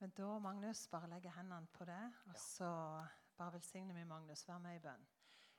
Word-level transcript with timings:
Men 0.00 0.10
da, 0.16 0.38
Magnus, 0.38 0.86
bare 0.88 1.08
legger 1.08 1.30
hendene 1.36 1.66
på 1.76 1.84
det, 1.84 2.12
og 2.26 2.36
så 2.40 2.68
bare 3.36 3.52
velsigner 3.52 3.94
vi 3.94 4.04
Magnus. 4.04 4.46
Vær 4.48 4.58
med 4.58 4.78
i 4.78 4.80
bønn. 4.80 5.02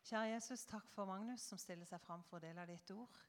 Kjære 0.02 0.32
Jesus, 0.32 0.66
takk 0.66 0.88
for 0.90 1.06
Magnus 1.06 1.44
som 1.46 1.60
stiller 1.62 1.86
seg 1.86 2.02
fram 2.02 2.24
for 2.26 2.40
å 2.40 2.42
dele 2.42 2.66
ditt 2.66 2.90
ord. 2.96 3.20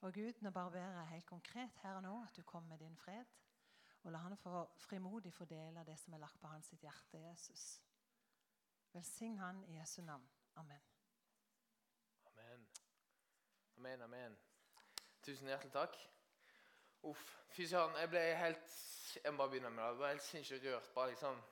Og 0.00 0.12
Gud, 0.16 0.40
nå 0.40 0.52
bare 0.56 0.72
ber 0.72 0.96
jeg 0.96 1.10
helt 1.10 1.26
konkret 1.28 1.82
her 1.82 1.98
og 1.98 2.02
nå 2.06 2.14
at 2.24 2.36
du 2.36 2.42
kommer 2.48 2.74
med 2.74 2.80
din 2.80 2.96
fred. 2.96 3.28
Og 4.04 4.12
la 4.12 4.22
han 4.24 4.36
få 4.40 4.64
frimodig 4.76 5.32
få 5.32 5.44
dele 5.48 5.84
det 5.84 5.98
som 6.00 6.16
er 6.16 6.24
lagt 6.24 6.40
på 6.40 6.48
hans 6.48 6.72
sitt 6.72 6.84
hjerte, 6.84 7.20
Jesus. 7.20 7.82
Velsign 8.92 9.38
han 9.38 9.64
i 9.68 9.78
Jesu 9.78 10.00
navn. 10.02 10.26
Amen. 10.56 10.88
Amen. 12.32 12.66
Amen, 13.76 14.02
amen. 14.08 14.36
Tusen 15.22 15.48
hjertelig 15.48 15.72
takk. 15.72 16.13
Uff, 17.04 17.24
fy 17.52 17.66
søren, 17.68 17.96
jeg 18.00 18.08
ble 18.08 18.20
helt 18.40 18.76
Jeg 19.24 19.36
bare 19.36 19.48
begynne 19.48 19.70
med 19.70 19.82
det. 19.82 19.88
Jeg 19.88 19.96
ble 19.96 20.08
helt 20.08 20.22
sinnssykt 20.22 20.66
rørt. 20.66 20.94
bare 20.94 21.10
liksom... 21.10 21.42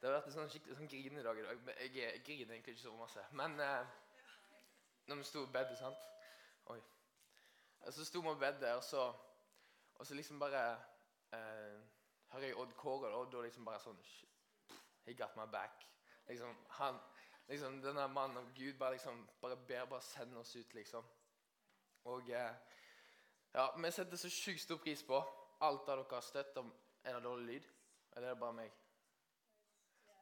Det 0.00 0.06
har 0.08 0.14
vært 0.14 0.28
en 0.30 0.32
sånn 0.32 0.50
skikkelig 0.50 0.76
sånn 0.78 0.88
grin 0.88 1.18
i 1.18 1.24
dag. 1.26 1.38
i 1.38 1.44
Jeg, 1.44 1.90
jeg 1.98 2.22
griner 2.26 2.54
egentlig 2.54 2.74
ikke 2.76 2.82
så 2.82 2.94
masse. 2.96 3.24
Men 3.40 3.60
eh, 3.60 3.92
når 5.10 5.20
vi 5.20 5.26
sto 5.26 5.42
og 5.42 5.52
bedde, 5.52 5.76
sant 5.76 6.06
Oi. 6.72 6.78
Og 7.80 7.92
så 7.92 8.06
sto 8.06 8.22
vi 8.24 8.32
og 8.32 8.40
bedde, 8.40 8.72
og 8.76 8.82
så, 8.84 9.04
og 9.94 10.06
så 10.06 10.14
liksom 10.14 10.40
bare 10.40 10.64
eh, 11.36 11.76
hører 12.32 12.46
jeg 12.46 12.56
Odd 12.56 12.72
Kåre, 12.78 13.12
og 13.14 13.32
da 13.32 13.44
liksom 13.44 13.68
bare 13.68 13.82
sånn 13.84 14.00
He 15.04 15.14
got 15.18 15.36
my 15.36 15.46
back. 15.52 15.84
Liksom, 16.28 16.56
han, 16.80 16.98
liksom 17.48 17.82
Denne 17.82 18.08
mannen 18.12 18.40
av 18.40 18.50
Gud 18.56 18.78
bare 18.80 18.96
liksom 18.96 19.26
bare 19.40 19.56
ber 19.68 19.86
bare 19.92 20.04
send 20.04 20.36
oss 20.36 20.56
ut, 20.56 20.74
liksom. 20.74 21.04
Og 22.04 22.30
eh, 22.30 22.67
ja, 23.54 23.76
vi 23.76 23.90
setter 23.90 24.16
så 24.16 24.30
sjukt 24.30 24.60
stor 24.60 24.78
pris 24.78 25.02
på 25.02 25.22
alt 25.60 25.88
av 25.88 25.96
dere 25.96 26.10
har 26.10 26.22
støtta. 26.22 26.64
Er 27.04 27.14
det 27.14 27.24
dårlig 27.24 27.46
lyd? 27.46 27.70
Eller 28.16 28.28
er 28.28 28.34
det 28.34 28.40
bare 28.40 28.52
meg? 28.52 28.72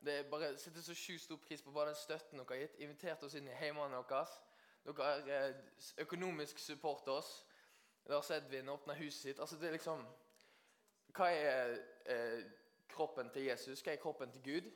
Det 0.05 0.15
er 0.19 0.31
bare 0.31 0.53
setter 0.59 0.85
så 0.85 0.95
sjukt 0.95 1.23
stor 1.23 1.41
pris 1.43 1.63
på 1.63 1.73
bare 1.75 1.91
den 1.93 1.99
støtten 2.01 2.39
dere 2.39 2.49
har 2.51 2.63
gitt. 2.63 2.79
Invitert 2.79 3.23
oss 3.27 3.35
inn 3.35 3.49
i 3.49 3.59
heimene 3.59 4.03
deres. 4.09 4.37
Dere 4.85 5.09
har 5.11 5.31
eh, 5.49 5.57
økonomisk 6.05 6.59
support 6.59 7.09
oss. 7.09 7.33
Lars 8.07 8.31
Edvin 8.31 8.69
åpna 8.69 8.95
huset 8.95 9.21
sitt. 9.23 9.41
Altså 9.41 9.57
det 9.57 9.69
er 9.69 9.79
liksom 9.79 10.07
Hva 11.17 11.31
er 11.33 11.77
eh, 12.05 12.43
kroppen 12.89 13.31
til 13.33 13.49
Jesus? 13.49 13.81
Hva 13.83 13.93
er 13.93 14.03
kroppen 14.03 14.33
til 14.33 14.43
Gud? 14.43 14.71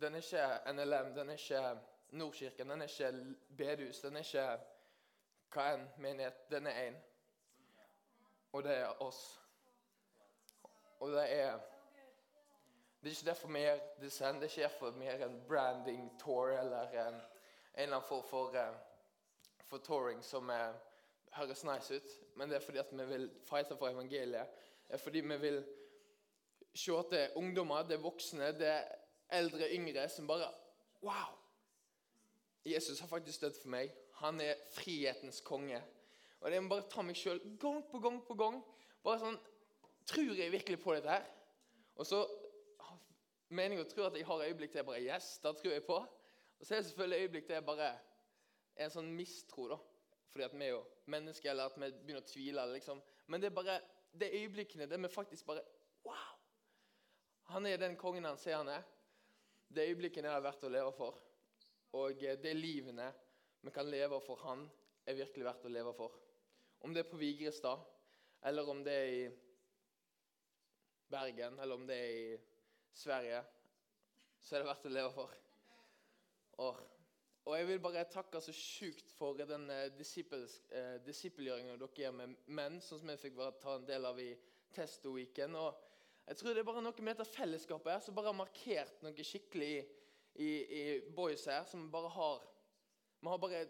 Den 0.00 0.14
er 0.14 0.18
ikke 0.18 0.72
NLM, 0.72 1.14
den 1.14 1.30
er 1.30 1.38
ikke 1.40 1.78
Nordkirken, 2.10 2.70
den 2.70 2.82
er 2.82 2.86
ikke 2.86 3.36
bedehus, 3.56 4.00
den 4.00 4.16
er 4.16 4.26
ikke 4.26 4.48
hva 5.54 5.70
enn 5.74 5.86
menighet. 5.98 6.50
Den 6.50 6.66
er 6.66 6.80
én. 6.90 6.98
Og 8.56 8.62
det 8.64 8.76
er 8.76 9.02
oss. 9.04 9.40
Og 11.00 11.10
det 11.12 11.24
er 11.32 11.58
det 13.00 13.10
er 13.10 13.16
ikke 13.16 13.26
derfor 13.26 13.48
vi 13.48 13.60
gjør 13.60 14.08
selv. 14.08 14.34
Det 14.34 14.42
er 14.42 14.48
ikke 14.48 14.62
derfor 14.62 14.90
vi 14.90 15.04
gjør 15.04 15.26
en 15.26 15.42
branding 15.48 16.20
tour 16.20 16.46
eller 16.48 16.88
en, 16.88 17.14
en 17.14 17.20
eller 17.76 17.96
annen 17.96 18.08
form 18.08 18.24
for, 18.24 18.48
uh, 18.48 18.76
for 19.66 19.78
touring 19.78 20.24
som 20.24 20.48
er, 20.48 20.72
høres 21.32 21.64
nice 21.64 21.94
ut. 21.94 22.16
Men 22.36 22.48
det 22.48 22.56
er 22.56 22.64
fordi 22.64 22.78
at 22.78 22.92
vi 22.92 23.04
vil 23.04 23.30
fighte 23.44 23.76
for 23.76 23.88
evangeliet. 23.88 24.48
Det 24.88 24.94
er 24.94 25.04
fordi 25.04 25.20
vi 25.20 25.36
vil 25.36 25.64
se 26.74 26.96
at 26.98 27.10
det 27.10 27.20
er 27.20 27.36
ungdommer, 27.36 27.82
det 27.82 27.94
er 27.94 28.02
voksne, 28.02 28.52
det 28.58 28.68
er 28.68 28.82
eldre, 29.28 29.68
yngre 29.70 30.08
som 30.08 30.26
bare 30.26 30.50
Wow! 31.02 31.36
Jesus 32.64 33.00
har 33.00 33.08
faktisk 33.08 33.40
dødd 33.40 33.60
for 33.60 33.68
meg. 33.68 33.92
Han 34.12 34.40
er 34.40 34.54
frihetens 34.72 35.40
konge. 35.40 35.82
Og 36.40 36.50
det 36.52 36.62
må 36.62 36.70
bare 36.74 36.88
ta 36.92 37.02
meg 37.02 37.18
sjøl 37.18 37.40
gang 37.60 37.80
på 37.90 38.00
gang 38.02 38.18
på 38.26 38.36
gang. 38.38 38.60
Bare 39.04 39.22
sånn 39.22 39.38
Tror 40.06 40.38
jeg 40.38 40.52
virkelig 40.52 40.78
på 40.78 40.92
dette 40.94 41.10
her? 41.10 41.24
Og 41.98 42.06
så 42.06 42.20
mener 43.50 43.74
jeg 43.74 43.86
å 43.86 43.88
tro 43.90 44.04
at 44.06 44.14
jeg 44.14 44.26
har 44.28 44.44
øyeblikk 44.44 44.70
til 44.70 44.78
jeg 44.78 44.86
bare 44.86 45.02
Yes, 45.02 45.32
da 45.42 45.50
tror 45.56 45.72
jeg 45.72 45.82
på. 45.86 45.96
Og 45.98 46.62
så 46.62 46.76
er 46.76 46.78
det 46.78 46.88
selvfølgelig 46.92 47.24
øyeblikk 47.24 47.48
til 47.48 47.56
jeg 47.56 47.66
bare 47.66 47.88
er 47.90 48.84
en 48.86 48.94
sånn 48.94 49.08
mistro. 49.16 49.66
da. 49.72 49.78
Fordi 50.30 50.46
at 50.46 50.54
vi 50.54 50.64
er 50.68 50.74
jo 50.76 50.82
mennesker, 51.10 51.50
eller 51.50 51.72
at 51.72 51.78
vi 51.80 51.90
begynner 51.90 52.22
å 52.22 52.28
tvile. 52.30 52.66
liksom. 52.72 53.02
Men 53.26 53.42
det 53.42 53.50
er 53.50 53.56
bare 53.56 53.80
det 54.14 54.30
øyeblikkene 54.32 54.86
der 54.86 55.02
vi 55.02 55.08
faktisk 55.08 55.46
bare 55.46 55.64
Wow! 56.06 56.36
Han 57.50 57.66
er 57.66 57.76
den 57.76 57.96
kongen 57.96 58.24
han 58.24 58.38
ser 58.38 58.56
han 58.56 58.68
er. 58.68 58.82
Det 59.68 59.88
øyeblikkene 59.88 60.28
er 60.30 60.42
verdt 60.42 60.64
å 60.64 60.70
leve 60.70 60.92
for. 60.94 61.18
Og 61.98 62.22
eh, 62.22 62.38
det 62.38 62.54
livene 62.56 63.10
vi 63.62 63.72
kan 63.74 63.88
leve 63.90 64.20
for 64.22 64.38
han, 64.46 64.62
er 65.06 65.18
virkelig 65.18 65.46
verdt 65.46 65.66
å 65.66 65.72
leve 65.72 65.92
for. 65.94 66.14
Om 66.80 66.94
det 66.94 67.04
er 67.04 67.10
på 67.10 67.20
Vigrestad, 67.20 67.82
eller 68.46 68.68
om 68.70 68.82
det 68.84 68.94
er 68.94 69.12
i 69.14 69.24
Bergen, 71.10 71.58
eller 71.60 71.74
om 71.74 71.86
det 71.86 71.96
er 71.96 72.10
i 72.10 72.36
Sverige, 72.94 73.42
så 74.40 74.56
er 74.56 74.62
det 74.62 74.68
verdt 74.68 74.86
å 74.88 74.92
leve 74.92 75.12
for. 75.14 75.32
Og, 76.64 76.78
og 77.46 77.56
jeg 77.58 77.68
vil 77.68 77.82
bare 77.82 78.04
takke 78.10 78.40
så 78.42 78.54
sjukt 78.54 79.10
for 79.16 79.38
den 79.38 79.68
eh, 79.70 79.90
disippelgjøringen 79.96 81.78
dere 81.80 82.02
gjør 82.02 82.14
med 82.20 82.36
menn, 82.46 82.80
sånn 82.82 83.02
som 83.02 83.12
jeg 83.12 83.22
fikk 83.22 83.36
bare 83.38 83.58
ta 83.62 83.76
en 83.76 83.88
del 83.88 84.08
av 84.08 84.20
i 84.22 84.30
Testo-weekend. 84.76 85.58
Og 85.58 86.26
jeg 86.26 86.40
tror 86.40 86.54
det 86.54 86.62
er 86.62 86.68
bare 86.70 86.82
noe 86.84 87.06
med 87.06 87.14
dette 87.14 87.36
fellesskapet 87.36 87.92
her 87.92 88.02
som 88.02 88.16
bare 88.16 88.32
har 88.32 88.38
markert 88.38 89.02
noe 89.04 89.26
skikkelig 89.28 89.72
i, 89.76 89.80
i, 90.42 90.50
i 90.80 90.84
boys 91.14 91.46
her. 91.50 91.64
som 91.70 91.90
bare 91.92 92.10
har 92.16 92.44
Vi 93.20 93.30
har 93.30 93.42
bare 93.42 93.66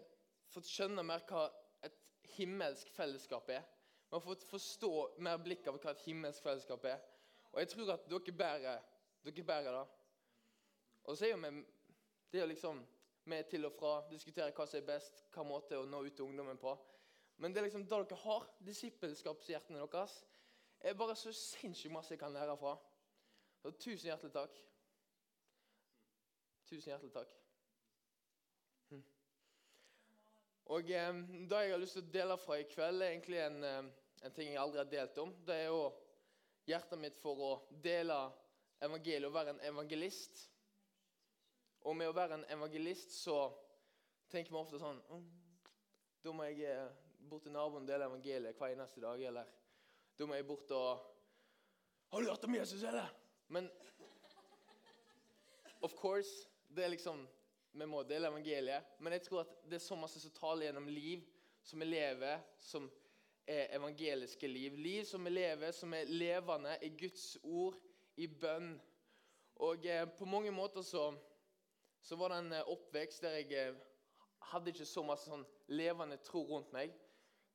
fått 0.51 0.69
skjønne 0.69 1.03
mer 1.05 1.23
hva 1.27 1.47
himmelsk 2.35 2.89
fellesskap 2.95 3.49
er. 3.49 3.63
Vi 4.09 4.15
har 4.15 4.23
fått 4.23 4.43
forstå 4.47 4.91
mer 5.23 5.39
blikk 5.43 5.67
av 5.67 5.79
hva 5.79 5.91
et 5.91 6.03
himmelsk 6.05 6.43
fellesskap 6.43 6.85
er. 6.85 6.99
Og 7.53 7.59
jeg 7.61 7.71
tror 7.73 7.93
at 7.95 8.05
dere 8.09 8.35
bærer 8.35 8.83
dere 9.25 9.43
bærer 9.43 9.79
det. 9.79 9.87
Og 11.03 11.17
så 11.17 11.25
er 11.25 11.35
jo 11.35 11.41
vi 11.41 11.65
det 12.31 12.41
er 12.41 12.45
liksom 12.45 12.85
med 13.23 13.43
til 13.49 13.65
og 13.65 13.73
fra, 13.75 13.93
diskutere 14.09 14.51
hva 14.55 14.65
som 14.67 14.79
er 14.79 14.87
best, 14.87 15.23
hva 15.33 15.43
måte 15.47 15.79
å 15.79 15.85
nå 15.87 16.03
ut 16.03 16.15
til 16.15 16.27
ungdommen 16.27 16.59
på. 16.59 16.73
Men 17.37 17.53
det 17.53 17.61
er 17.61 17.67
liksom 17.67 17.83
det 17.83 17.91
dere 17.91 18.19
har, 18.23 18.47
disippelskapshjertene 18.65 19.83
deres, 19.83 20.23
er 20.79 20.93
bare 20.93 21.15
så 21.15 21.31
sinnssykt 21.33 21.93
masse 21.93 22.13
jeg 22.13 22.19
kan 22.19 22.33
lære 22.33 22.57
fra. 22.57 22.77
Så 23.61 23.71
tusen 23.71 24.09
hjertelig 24.11 24.33
takk. 24.33 24.59
Tusen 26.69 26.91
hjertelig 26.91 27.13
takk. 27.13 27.35
Hm. 28.89 29.03
Og 30.67 30.91
eh, 30.91 31.13
Det 31.49 31.61
jeg 31.63 31.71
har 31.71 31.79
lyst 31.79 31.95
til 31.95 32.03
å 32.03 32.11
dele 32.11 32.37
fra 32.41 32.57
i 32.59 32.67
kveld, 32.67 33.01
er 33.01 33.13
egentlig 33.13 33.39
en, 33.39 33.63
eh, 33.63 33.87
en 34.27 34.35
ting 34.35 34.51
jeg 34.51 34.59
aldri 34.59 34.81
har 34.81 34.91
delt 34.91 35.17
om. 35.23 35.31
Det 35.47 35.55
er 35.55 35.69
jo 35.69 35.81
hjertet 36.67 36.99
mitt 36.99 37.19
for 37.21 37.39
å 37.39 37.51
dele 37.71 38.17
evangeliet, 38.83 39.29
og 39.29 39.35
være 39.37 39.55
en 39.55 39.63
evangelist. 39.69 40.41
Og 41.87 41.95
med 41.95 42.11
å 42.11 42.15
være 42.15 42.35
en 42.35 42.47
evangelist 42.51 43.15
så 43.15 43.37
tenker 44.27 44.51
vi 44.51 44.59
ofte 44.59 44.79
sånn 44.81 44.97
Da 46.19 46.33
må 46.35 46.43
jeg 46.49 46.65
eh, 46.67 46.89
bort 47.29 47.45
til 47.45 47.53
naboen 47.55 47.85
og 47.85 47.87
dele 47.87 48.09
evangeliet 48.09 48.59
hver 48.59 48.73
eneste 48.75 49.03
dag. 49.03 49.23
Eller 49.23 49.47
da 50.19 50.27
må 50.27 50.35
jeg 50.35 50.47
bort 50.49 50.73
og 50.75 51.13
Har 52.11 52.23
du 52.23 52.29
hørt 52.29 52.43
om 52.43 52.55
Jesus, 52.55 52.83
eller? 52.83 53.07
Men 53.47 53.71
of 55.83 55.95
course, 55.95 56.47
det 56.67 56.83
er 56.83 56.91
liksom 56.91 57.23
Vi 57.77 57.85
må 57.85 58.01
dele 58.03 58.27
evangeliet. 58.31 58.83
Men 58.99 59.13
jeg 59.13 59.21
tror 59.27 59.43
at 59.43 59.51
det 59.69 59.77
er 59.77 59.83
så 59.85 59.95
masse 59.95 60.19
som 60.19 60.33
taler 60.33 60.65
gjennom 60.65 60.87
liv 60.89 61.25
som 61.63 61.79
vi 61.79 61.85
lever, 61.85 62.39
som 62.59 62.87
er 63.47 63.75
evangeliske 63.75 64.47
liv. 64.47 64.77
Liv 64.77 65.03
som 65.05 65.25
vi 65.25 65.33
lever, 65.35 65.71
som 65.71 65.93
er 65.93 66.09
levende 66.09 66.77
i 66.81 66.89
Guds 66.97 67.37
ord 67.43 67.77
i 68.17 68.27
bønn. 68.27 68.71
Og 69.67 69.85
eh, 69.85 70.05
på 70.17 70.25
mange 70.25 70.51
måter 70.51 70.81
så, 70.81 71.11
så 72.01 72.15
var 72.15 72.33
det 72.33 72.41
en 72.43 72.57
eh, 72.57 72.73
oppvekst 72.73 73.21
der 73.21 73.37
jeg 73.37 73.53
eh, 73.67 73.79
hadde 74.51 74.73
ikke 74.73 74.85
så 74.87 75.03
masse 75.05 75.29
sånn 75.29 75.45
levende 75.69 76.17
tro 76.25 76.45
rundt 76.49 76.73
meg. 76.73 76.93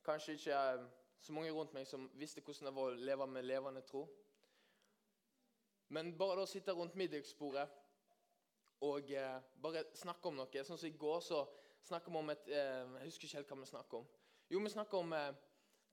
Kanskje 0.06 0.38
ikke 0.38 0.58
eh, 0.58 0.88
så 1.22 1.34
mange 1.34 1.52
rundt 1.54 1.74
meg 1.74 1.86
som 1.86 2.10
visste 2.18 2.42
hvordan 2.44 2.68
det 2.68 2.76
var 2.78 2.90
å 2.90 3.04
leve 3.10 3.26
med 3.30 3.48
levende 3.48 3.82
tro. 3.86 4.06
Men 5.92 6.14
bare 6.18 6.40
da 6.40 6.46
å 6.46 6.50
sitte 6.50 6.74
rundt 6.76 6.94
middagsbordet 6.98 7.66
og 8.82 9.10
eh, 9.14 9.38
bare 9.62 9.84
snakke 9.94 10.28
om 10.28 10.38
noe 10.40 10.64
Sånn 10.66 10.78
som 10.80 10.88
i 10.88 10.98
går 10.98 11.20
så 11.22 11.42
snakka 11.86 12.10
vi 12.10 12.18
om 12.18 12.32
et 12.34 12.48
eh, 12.50 12.96
Jeg 12.98 13.10
husker 13.10 13.28
ikke 13.28 13.40
helt 13.40 13.52
hva 13.52 13.60
vi 13.60 13.70
snakka 13.70 14.00
om. 14.00 14.08
Jo, 14.50 14.62
vi 14.62 14.72
snakka 14.74 14.98
om 14.98 15.14
eh, 15.16 15.28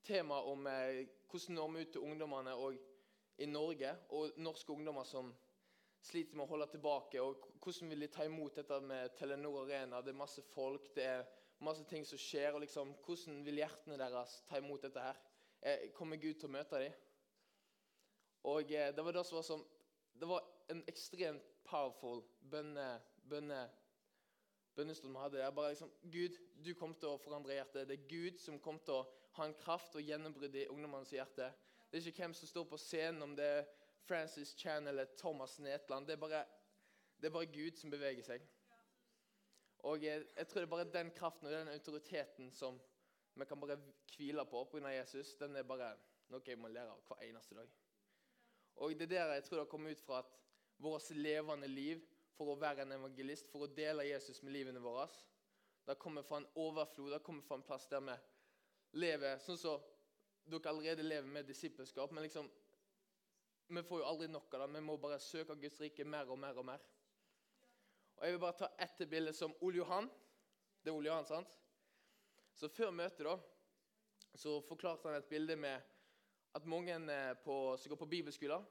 temaet 0.06 0.48
om 0.50 0.66
hvordan 1.30 1.56
når 1.60 1.74
vi 1.74 1.84
ut 1.84 1.94
til 1.94 2.08
ungdommene 2.08 2.56
i 3.40 3.48
Norge, 3.48 3.92
og 4.16 4.40
norske 4.42 4.74
ungdommer 4.74 5.06
som 5.08 5.30
sliter 6.04 6.38
med 6.38 6.46
å 6.46 6.52
holde 6.54 6.70
tilbake. 6.74 7.22
og 7.22 7.46
Hvordan 7.64 7.92
vil 7.92 8.06
de 8.06 8.12
ta 8.12 8.26
imot 8.28 8.56
dette 8.60 8.80
med 8.84 9.16
Telenor 9.20 9.64
Arena? 9.64 10.02
Det 10.02 10.14
er 10.14 10.22
masse 10.22 10.44
folk, 10.54 10.90
det 10.96 11.06
er 11.06 11.26
masse 11.64 11.84
ting 11.88 12.06
som 12.08 12.20
skjer. 12.20 12.54
og 12.54 12.64
liksom, 12.64 12.96
Hvordan 13.06 13.44
vil 13.46 13.62
hjertene 13.62 14.00
deres 14.00 14.40
ta 14.48 14.60
imot 14.60 14.88
dette 14.88 15.04
her? 15.04 15.20
Eh, 15.62 15.90
kommer 15.96 16.20
Gud 16.20 16.40
til 16.40 16.50
å 16.50 16.56
møte 16.56 16.80
dem? 16.80 16.96
Og 18.48 18.72
eh, 18.72 18.94
Det 18.96 19.06
var 19.06 19.16
det 19.16 19.26
som 19.28 19.40
var 19.40 19.48
som, 19.48 19.66
det 20.20 20.28
var 20.28 20.48
en 20.70 20.84
ekstremt 20.88 21.46
powerful 21.66 22.22
bønne, 22.52 23.02
bønne, 23.30 23.70
bønnestund 24.76 25.14
vi 25.14 25.20
hadde. 25.20 25.38
Det 25.38 25.46
er 25.46 25.56
bare 25.56 25.74
liksom, 25.74 25.92
Gud, 26.12 26.38
du 26.66 26.74
kom 26.78 26.94
til 26.96 27.14
å 27.14 27.22
forandre 27.22 27.58
hjertet. 27.58 27.88
Det 27.90 27.98
er 27.98 28.10
Gud 28.10 28.40
som 28.42 28.60
kom 28.64 28.80
til 28.86 29.00
å 29.00 29.08
ha 29.38 29.48
en 29.48 29.58
kraft 29.60 29.98
og 29.98 30.06
gjennombrudd 30.06 30.56
i 30.56 30.68
ungdommenes 30.70 31.14
hjerte. 31.14 31.52
Det 31.90 32.00
er 32.00 32.08
ikke 32.12 32.26
hvem 32.26 32.38
som 32.38 32.50
står 32.50 32.68
på 32.70 32.80
scenen, 32.82 33.24
om 33.26 33.36
det 33.38 33.46
er 33.46 33.68
Francis 34.06 34.54
Chan 34.58 34.88
eller 34.88 35.10
Thomas 35.18 35.58
Netland. 35.60 36.08
Det 36.08 36.18
er 36.18 36.22
bare, 36.22 36.44
det 37.18 37.30
er 37.30 37.36
bare 37.36 37.52
Gud 37.54 37.78
som 37.78 37.94
beveger 37.94 38.26
seg. 38.26 38.46
Og 39.90 40.04
jeg, 40.04 40.26
jeg, 40.36 40.48
tror 40.48 40.60
det 40.60 40.68
er 40.68 40.74
bare 40.76 40.92
den 40.92 41.12
kraften 41.16 41.48
og 41.48 41.54
den 41.54 41.72
autoriteten 41.72 42.52
som 42.52 42.80
vi 43.40 43.46
kan 43.48 43.62
bare 43.62 43.78
hvile 44.12 44.44
på 44.46 44.66
pga. 44.72 44.92
Jesus, 44.92 45.36
den 45.40 45.56
er 45.56 45.64
bare 45.64 45.94
noe 46.30 46.44
jeg 46.46 46.60
må 46.60 46.68
lære 46.68 46.92
av 46.92 47.06
hver 47.08 47.24
eneste 47.30 47.56
dag. 47.56 47.70
Og 48.80 48.96
det 48.96 49.08
er 49.08 49.14
der 49.14 49.34
jeg 49.38 49.46
tror 49.48 49.58
det 49.58 49.66
har 49.66 49.72
kommet 49.72 49.98
ut 49.98 50.04
fra 50.04 50.20
at 50.24 50.36
vårt 50.80 51.10
levende 51.10 51.68
liv 51.68 52.02
for 52.38 52.54
å 52.54 52.60
være 52.60 52.86
en 52.86 52.96
evangelist, 52.96 53.50
for 53.52 53.66
å 53.66 53.74
dele 53.76 54.08
Jesus 54.08 54.42
med 54.44 54.56
livene 54.56 54.82
våre, 54.84 55.08
det 55.86 55.98
kommer 56.00 56.24
fra 56.24 56.38
en 56.40 56.48
overflod, 56.56 57.12
det 57.12 57.24
kommer 57.26 57.44
fra 57.44 57.58
en 57.58 57.66
plass 57.66 57.88
der 57.90 58.04
vi 58.06 58.16
lever 59.02 59.40
sånn 59.44 59.58
som 59.60 59.88
dere 60.50 60.72
allerede 60.72 61.06
lever 61.06 61.28
med 61.28 61.48
disippelskap. 61.50 62.12
Men 62.12 62.26
liksom, 62.26 62.50
vi 63.68 63.84
får 63.84 64.02
jo 64.02 64.08
aldri 64.08 64.30
nok 64.32 64.54
av 64.54 64.64
det. 64.64 64.72
Vi 64.76 64.86
må 64.86 64.98
bare 65.02 65.20
søke 65.22 65.58
Guds 65.60 65.80
rike 65.82 66.06
mer 66.06 66.30
og 66.30 66.40
mer 66.42 66.58
og 66.58 66.66
mer. 66.72 66.86
Og 68.18 68.26
Jeg 68.26 68.36
vil 68.36 68.42
bare 68.44 68.58
ta 68.60 68.70
ett 68.78 69.04
bilde 69.10 69.34
som 69.34 69.54
Ole 69.62 69.82
Johan. 69.82 70.10
Det 70.84 70.92
er 70.92 70.98
Ole 70.98 71.10
Johan, 71.10 71.26
sant? 71.26 71.56
Så 72.54 72.68
Før 72.70 72.92
møtet 72.92 73.26
da, 73.26 73.38
så 74.36 74.60
forklarte 74.68 75.08
han 75.08 75.18
et 75.18 75.30
bilde 75.30 75.56
med 75.56 75.82
at 76.56 76.66
mange 76.66 76.98
på, 77.44 77.78
som 77.78 77.90
går 77.90 78.00
på 78.00 78.10
bibelskoler, 78.10 78.66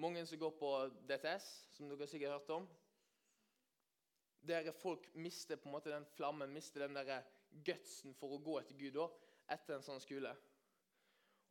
mange 0.00 0.26
som 0.26 0.38
går 0.38 0.54
på 0.58 0.70
DTS, 1.08 1.46
som 1.76 1.90
dere 1.90 2.08
sikkert 2.10 2.32
har 2.32 2.40
hørt 2.40 2.54
om 2.56 2.68
Der 4.44 4.72
folk 4.76 5.06
mister 5.14 5.56
på 5.56 5.68
en 5.68 5.72
måte 5.72 5.90
den 5.90 6.04
flammen, 6.16 6.52
mister 6.52 6.84
den 6.84 6.94
der 6.94 7.22
gutsen 7.64 8.14
for 8.14 8.34
å 8.34 8.42
gå 8.44 8.58
etter 8.60 8.76
Gud 8.76 8.98
da, 8.98 9.06
etter 9.54 9.76
en 9.76 9.86
sånn 9.86 10.02
skole. 10.02 10.34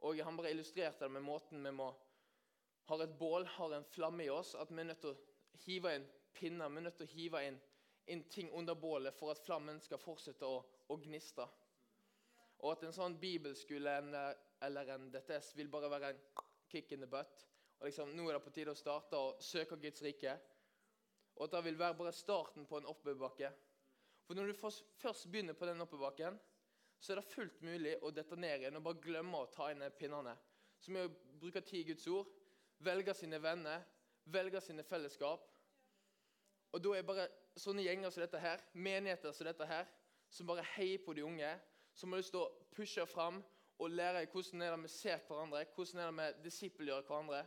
Og 0.03 0.19
Han 0.19 0.37
bare 0.37 0.51
illustrerte 0.51 1.05
det 1.05 1.11
med 1.11 1.23
måten 1.25 1.63
vi 1.63 1.71
må 1.71 1.87
har 2.85 3.01
et 3.03 3.17
bål, 3.17 3.45
har 3.45 3.73
en 3.73 3.85
flamme 3.85 4.25
i 4.25 4.29
oss, 4.29 4.55
at 4.55 4.71
vi 4.71 4.81
er 4.81 4.89
nødt 4.89 5.01
til 5.01 5.13
å 5.13 5.61
hive 5.65 5.93
inn 5.95 6.07
pinner, 6.35 6.69
vi 6.69 6.81
er 6.81 6.87
nødt 6.87 6.97
til 6.99 7.07
å 7.07 7.13
hive 7.13 7.43
inn, 7.47 7.59
inn 8.11 8.23
ting 8.29 8.51
under 8.51 8.75
bålet 8.75 9.15
for 9.15 9.31
at 9.31 9.41
flammen 9.45 9.79
skal 9.81 10.01
fortsette 10.01 10.45
å, 10.45 10.59
å 10.91 10.97
gniste. 10.99 11.45
Og 12.63 12.73
at 12.73 12.83
en 12.83 12.95
sånn 12.95 13.17
bibelskole 13.19 13.95
eller 14.63 14.93
en 14.93 15.09
DTS 15.13 15.53
vil 15.57 15.71
bare 15.71 15.91
være 15.91 16.11
en 16.13 16.21
kick 16.71 16.91
in 16.91 17.03
the 17.03 17.09
butt. 17.09 17.47
Og 17.83 17.89
liksom, 17.89 18.13
Nå 18.15 18.29
er 18.29 18.37
det 18.37 18.43
på 18.45 18.51
tide 18.55 18.71
å 18.71 18.79
starte 18.79 19.19
å 19.19 19.31
søke 19.43 19.75
Guds 19.75 19.99
rike. 20.05 20.37
Og 21.35 21.41
at 21.43 21.55
det 21.57 21.59
vil 21.65 21.75
være 21.75 21.97
bare 21.99 22.13
starten 22.15 22.63
på 22.63 22.77
en 22.79 22.85
oppoverbakke. 22.87 23.49
For 24.23 24.39
når 24.39 24.53
du 24.53 24.53
først 24.55 25.25
begynner 25.27 25.57
på 25.59 25.67
den 25.67 25.83
oppoverbakken, 25.83 26.37
så 26.95 27.11
er 27.11 27.19
det 27.19 27.33
fullt 27.33 27.57
mulig 27.67 27.97
å 27.99 28.11
detonere 28.15 28.61
igjen 28.61 28.79
og 28.79 28.85
bare 28.85 29.01
glemme 29.03 29.41
å 29.41 29.49
ta 29.51 29.67
inn 29.73 29.83
pinnene. 29.99 30.31
Så 30.79 30.93
med 30.95 31.09
å 31.09 31.39
bruke 31.41 31.59
tid 31.59 31.81
i 31.81 31.89
Guds 31.89 32.07
ord, 32.07 32.29
velge 32.79 33.11
sine 33.19 33.41
venner, 33.43 33.83
velge 34.31 34.61
sine 34.63 34.85
fellesskap. 34.87 35.43
Og 36.71 36.83
da 36.85 36.93
er 36.95 37.03
bare 37.09 37.25
sånne 37.59 37.83
gjenger 37.83 38.13
som 38.15 38.23
dette 38.23 38.39
her, 38.39 38.63
menigheter 38.71 39.35
som 39.35 39.49
dette 39.49 39.67
her, 39.67 39.91
som 40.31 40.47
bare 40.47 40.63
heier 40.77 41.03
på 41.03 41.17
de 41.19 41.25
unge, 41.27 41.51
som 41.99 42.15
har 42.15 42.23
lyst 42.23 42.31
til 42.31 42.45
å 42.45 42.69
pushe 42.71 43.03
fram 43.11 43.43
og 43.83 43.91
lære 43.91 44.23
hvordan 44.31 44.63
er 44.63 44.71
det 44.71 44.85
vi 44.85 44.93
ser 44.95 45.19
hverandre, 45.27 45.65
hvordan 45.75 45.99
er 45.99 46.07
det 46.07 46.15
vi 46.39 46.47
disippelgjør 46.47 47.03
hverandre, 47.09 47.43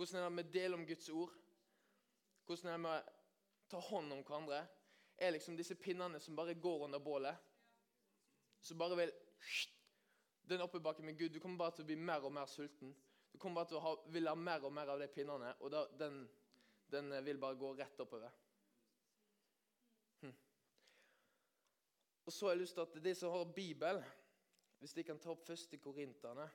hvordan 0.00 0.24
er 0.24 0.30
det 0.30 0.46
å 0.48 0.52
dele 0.54 0.76
om 0.78 0.86
Guds 0.88 1.08
ord, 1.12 1.32
hvordan 2.48 2.72
er 2.72 2.78
det 2.80 2.92
å 2.96 3.18
ta 3.68 3.80
hånd 3.90 4.14
om 4.14 4.22
hverandre, 4.24 4.64
er 5.20 5.34
liksom 5.34 5.58
disse 5.58 5.76
pinnene 5.76 6.16
som 6.24 6.38
bare 6.38 6.56
går 6.56 6.86
under 6.86 7.02
bålet 7.04 7.50
som 8.60 8.78
bare 8.78 8.96
vil 8.96 9.12
Den 10.50 10.60
oppebakken 10.60 11.04
med 11.04 11.18
Gud. 11.18 11.30
Du 11.30 11.38
kommer 11.40 11.58
bare 11.58 11.76
til 11.76 11.84
å 11.84 11.86
bli 11.86 11.96
mer 11.96 12.24
og 12.26 12.32
mer 12.34 12.48
sulten. 12.50 12.90
Du 13.30 13.38
kommer 13.38 13.60
bare 13.60 13.68
til 13.70 13.76
å 13.78 13.82
ha, 13.84 13.92
vil 14.10 14.26
ha 14.26 14.34
mer 14.34 14.64
og 14.66 14.72
mer 14.74 14.88
av 14.90 14.98
de 14.98 15.06
pinnene, 15.06 15.52
og 15.60 15.70
da, 15.70 15.84
den, 16.00 16.24
den, 16.90 17.12
vil 17.24 17.38
bare 17.38 17.58
gå 17.60 17.70
rett 17.78 18.00
oppover. 18.02 18.32
Hm. 20.24 20.32
Og 22.24 22.34
så 22.34 22.48
har 22.48 22.56
jeg 22.56 22.62
lyst 22.64 22.74
til 22.80 22.82
at 22.88 22.98
de 23.04 23.14
som 23.14 23.36
har 23.36 23.52
Bibel, 23.54 24.02
hvis 24.82 24.96
de 24.96 25.04
kan 25.06 25.22
ta 25.22 25.30
opp 25.30 25.46
første 25.46 25.78
Korinterne 25.78 26.48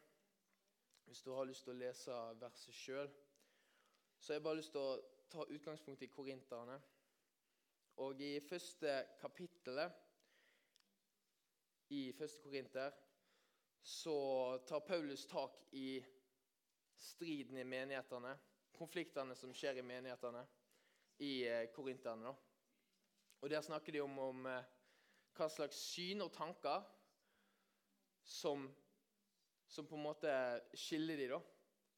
Hvis 1.05 1.21
du 1.21 1.29
har 1.31 1.45
lyst 1.45 1.63
til 1.63 1.75
å 1.75 1.77
lese 1.77 2.19
verset 2.41 2.73
sjøl, 2.75 3.11
så 4.19 4.33
har 4.33 4.39
jeg 4.39 4.43
bare 4.47 4.59
lyst 4.59 4.73
til 4.73 4.81
å 4.81 4.99
ta 5.31 5.45
utgangspunkt 5.51 6.03
i 6.03 6.11
Korinterne. 6.11 6.79
Og 8.03 8.19
i 8.21 8.39
første 8.43 8.91
kapittelet 9.21 10.01
i 11.95 12.11
første 12.17 12.41
Korinter, 12.43 12.91
så 13.85 14.17
tar 14.67 14.79
Paulus 14.87 15.25
tak 15.29 15.59
i 15.77 16.03
striden 16.97 17.57
i 17.57 17.63
menighetene, 17.63 18.33
konfliktene 18.75 19.35
som 19.37 19.53
skjer 19.53 19.79
i 19.79 19.85
menighetene 19.85 20.41
i 21.23 21.45
eh, 21.47 21.67
korinterne. 21.71 22.33
Og 23.41 23.49
Der 23.49 23.61
snakker 23.61 23.93
de 23.93 24.01
om, 24.01 24.17
om 24.19 24.47
eh, 24.49 24.65
hva 25.37 25.47
slags 25.51 25.77
syn 25.91 26.23
og 26.25 26.33
tanker 26.33 26.81
som, 28.25 28.65
som 29.67 29.87
på 29.87 29.95
en 29.95 30.07
måte 30.07 30.33
skiller 30.73 31.21
de 31.21 31.29
da. 31.35 31.39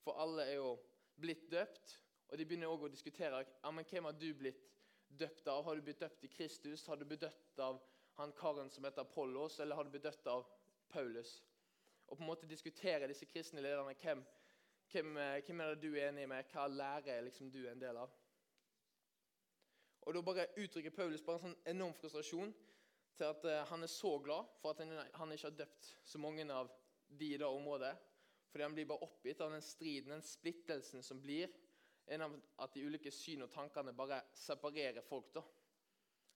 For 0.04 0.20
alle 0.20 0.50
er 0.50 0.60
jo 0.60 0.76
blitt 1.18 1.48
døpt, 1.52 1.96
og 2.28 2.38
de 2.38 2.46
begynner 2.46 2.72
også 2.72 2.90
å 2.90 2.92
diskutere 2.92 3.44
ja, 3.46 3.72
men 3.72 3.86
hvem 3.88 4.10
har 4.10 4.16
du 4.20 4.28
blitt 4.36 4.64
døpt 5.08 5.48
av. 5.48 5.64
Har 5.64 5.76
du 5.76 5.82
blitt 5.82 6.02
døpt 6.02 6.24
i 6.24 6.32
Kristus? 6.32 6.86
Har 6.88 7.00
du 7.00 7.06
blitt 7.06 7.24
døpt 7.24 7.60
av 7.64 7.80
han 8.18 8.34
karen 8.38 8.70
som 8.70 8.84
heter 8.84 9.06
Apollos, 9.06 9.60
eller 9.60 9.78
har 9.78 9.88
du 9.88 9.94
blitt 9.94 10.04
døpt 10.04 10.28
av 10.28 10.46
Paulus? 10.92 11.38
Og 12.08 12.18
på 12.18 12.24
en 12.24 12.30
måte 12.30 12.50
diskutere 12.50 13.08
disse 13.08 13.28
kristne 13.28 13.64
lederne. 13.64 13.96
Hvem, 14.02 14.24
hvem, 14.92 15.18
eh, 15.18 15.42
hvem 15.46 15.62
er 15.62 15.74
det 15.74 15.82
du 15.84 15.96
er 15.96 16.10
enig 16.10 16.28
med? 16.30 16.48
Hva 16.52 16.68
lære 16.68 17.16
er 17.16 17.28
liksom 17.28 17.52
du 17.52 17.66
en 17.68 17.82
del 17.82 17.98
av? 17.98 18.12
Og 20.08 20.14
Da 20.14 20.22
bare 20.24 20.48
uttrykker 20.56 20.96
Paulus 20.96 21.22
bare 21.22 21.36
en 21.36 21.50
sånn 21.50 21.64
enorm 21.68 21.94
frustrasjon 21.94 22.54
til 23.18 23.26
at 23.28 23.44
uh, 23.44 23.66
han 23.68 23.84
er 23.84 23.92
så 23.92 24.14
glad 24.24 24.46
for 24.62 24.72
at 24.72 24.80
han, 25.18 25.32
ikke 25.34 25.50
har 25.50 25.58
døpt 25.58 25.90
så 26.06 26.22
mange 26.22 26.46
av 26.54 26.70
de 27.10 27.34
i 27.34 27.40
det 27.40 27.46
området. 27.46 27.92
Fordi 28.48 28.64
han 28.64 28.76
blir 28.78 28.88
bare 28.88 29.04
oppgitt 29.04 29.42
av 29.44 29.52
den 29.52 29.62
striden, 29.66 30.14
den 30.14 30.24
splittelsen 30.24 31.04
som 31.04 31.20
blir. 31.22 31.52
En 32.08 32.22
av 32.22 32.36
At 32.64 32.74
de 32.74 32.86
ulike 32.88 33.12
syn 33.12 33.44
og 33.44 33.52
tankene 33.52 33.94
bare 33.94 34.22
separerer 34.34 35.02
folk. 35.02 35.34
da. 35.36 35.44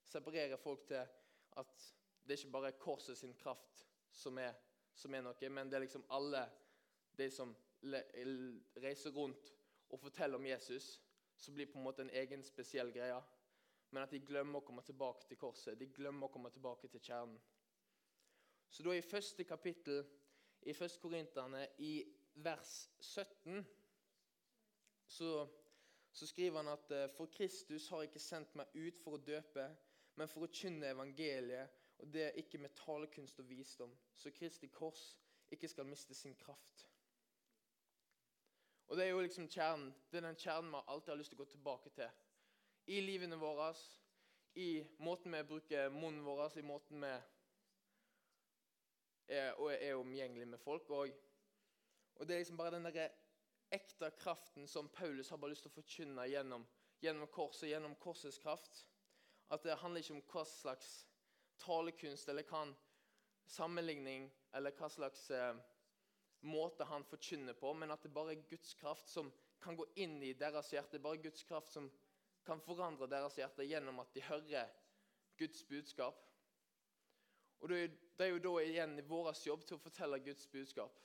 Separerer 0.04 0.58
folk 0.58 0.88
til 0.88 1.08
at 1.58 1.94
det 2.28 2.38
ikke 2.40 2.52
bare 2.52 2.68
er 2.68 2.80
korset 2.80 3.18
sin 3.18 3.34
kraft 3.34 3.86
som 4.12 4.38
er, 4.38 4.54
som 4.94 5.14
er 5.16 5.22
noe, 5.22 5.50
men 5.50 5.70
det 5.70 5.78
er 5.78 5.86
liksom 5.86 6.04
alle 6.10 6.44
de 7.18 7.30
som 7.32 7.56
reiser 7.82 9.12
rundt 9.16 9.54
og 9.90 10.00
forteller 10.00 10.38
om 10.38 10.46
Jesus, 10.46 11.02
som 11.36 11.56
blir 11.56 11.66
på 11.72 11.80
en 11.80 11.84
måte 11.84 12.02
en 12.06 12.14
egen 12.14 12.44
spesiell 12.44 12.92
greie. 12.92 13.22
Men 13.92 14.04
at 14.04 14.12
de 14.14 14.22
glemmer 14.24 14.62
å 14.62 14.66
komme 14.66 14.84
tilbake 14.88 15.28
til 15.28 15.40
korset. 15.40 15.80
De 15.80 15.90
glemmer 15.92 16.28
å 16.28 16.32
komme 16.32 16.52
tilbake 16.54 16.88
til 16.88 17.02
kjernen. 17.04 17.40
Så 18.72 18.84
da 18.84 18.94
i 18.96 19.04
første 19.04 19.44
kapittel 19.44 20.06
i 20.62 20.72
1. 20.72 21.00
Korinterne, 21.02 21.66
i 21.84 22.06
vers 22.40 22.76
17, 23.02 23.66
så, 25.12 25.32
så 26.12 26.28
skriver 26.28 26.58
han 26.58 26.68
at 26.68 27.12
for 27.16 27.26
Kristus 27.26 27.88
har 27.90 28.04
ikke 28.04 28.20
sendt 28.20 28.56
meg 28.56 28.76
ut 28.76 29.00
for 29.04 29.16
å 29.16 29.24
døpe, 29.26 29.68
men 30.20 30.28
for 30.28 30.46
å 30.46 30.52
kynne 30.52 30.92
evangeliet, 30.92 31.78
og 32.02 32.14
det 32.14 32.24
er 32.28 32.40
ikke 32.42 32.60
med 32.60 32.76
talekunst 32.76 33.40
og 33.40 33.50
visdom, 33.50 33.94
så 34.16 34.32
Kristi 34.34 34.68
kors 34.68 35.04
ikke 35.52 35.70
skal 35.70 35.86
miste 35.86 36.16
sin 36.18 36.36
kraft. 36.36 36.88
Og 38.92 38.98
Det 38.98 39.06
er 39.06 39.10
jo 39.10 39.22
liksom 39.22 39.48
kjernen. 39.48 39.94
Det 40.12 40.18
er 40.18 40.26
den 40.28 40.36
kjernen 40.36 40.72
vi 40.72 40.80
alltid 40.88 41.10
har 41.14 41.18
lyst 41.18 41.32
til 41.32 41.40
å 41.40 41.44
gå 41.44 41.52
tilbake 41.54 41.90
til. 41.96 42.10
I 42.92 42.98
livene 43.00 43.38
våre, 43.40 43.70
i 44.60 44.84
måten 45.00 45.32
vi 45.32 45.44
bruker 45.48 45.94
munnen 45.96 46.26
vår, 46.26 46.58
i 46.60 46.64
måten 46.66 47.00
vi 47.00 47.12
er, 49.32 49.56
er 49.78 49.96
omgjengelig 49.96 50.48
med 50.48 50.60
folk. 50.60 50.90
òg. 50.90 51.14
og, 52.16 52.28
Det 52.28 52.34
er 52.34 52.40
liksom 52.40 52.58
bare 52.58 52.76
den 52.76 52.86
der 52.86 53.10
ekte 53.72 54.12
kraften 54.20 54.68
som 54.68 54.90
Paulus 54.90 55.30
har 55.30 55.40
bare 55.42 55.54
lyst 55.54 55.66
til 55.66 55.72
å 55.72 55.78
forkynne 55.80 56.28
gjennom, 56.30 56.66
gjennom 57.02 57.30
korset, 57.32 57.70
gjennom 57.72 57.96
korsets 58.02 58.40
kraft. 58.42 58.84
At 59.52 59.64
det 59.64 59.80
handler 59.82 60.04
ikke 60.04 60.18
om 60.18 60.24
hva 60.32 60.46
slags 60.48 60.92
talekunst 61.62 62.30
eller 62.32 62.48
hva 62.50 62.66
sammenligning 63.52 64.30
eller 64.56 64.76
hva 64.78 64.90
slags 64.90 65.30
eh, 65.36 65.56
måte 66.42 66.88
han 66.90 67.04
forkynner 67.06 67.54
på, 67.54 67.74
men 67.74 67.92
at 67.94 68.04
det 68.04 68.14
bare 68.14 68.36
er 68.36 68.46
Guds 68.50 68.74
kraft 68.80 69.10
som 69.10 69.32
kan 69.62 69.78
gå 69.78 69.86
inn 70.02 70.22
i 70.24 70.34
deres 70.34 70.72
hjerte. 70.74 71.00
Bare 71.00 71.22
Guds 71.22 71.44
kraft 71.44 71.72
som 71.74 71.90
kan 72.46 72.62
forandre 72.66 73.10
deres 73.10 73.38
hjerte 73.38 73.68
gjennom 73.68 74.02
at 74.02 74.14
de 74.16 74.24
hører 74.26 74.72
Guds 75.38 75.64
budskap. 75.70 76.18
Og 77.62 77.70
Det 77.70 78.26
er 78.26 78.32
jo 78.34 78.42
da 78.42 78.54
igjen 78.64 78.98
vår 79.06 79.36
jobb 79.46 79.66
til 79.66 79.78
å 79.78 79.84
fortelle 79.84 80.20
Guds 80.26 80.48
budskap. 80.50 80.98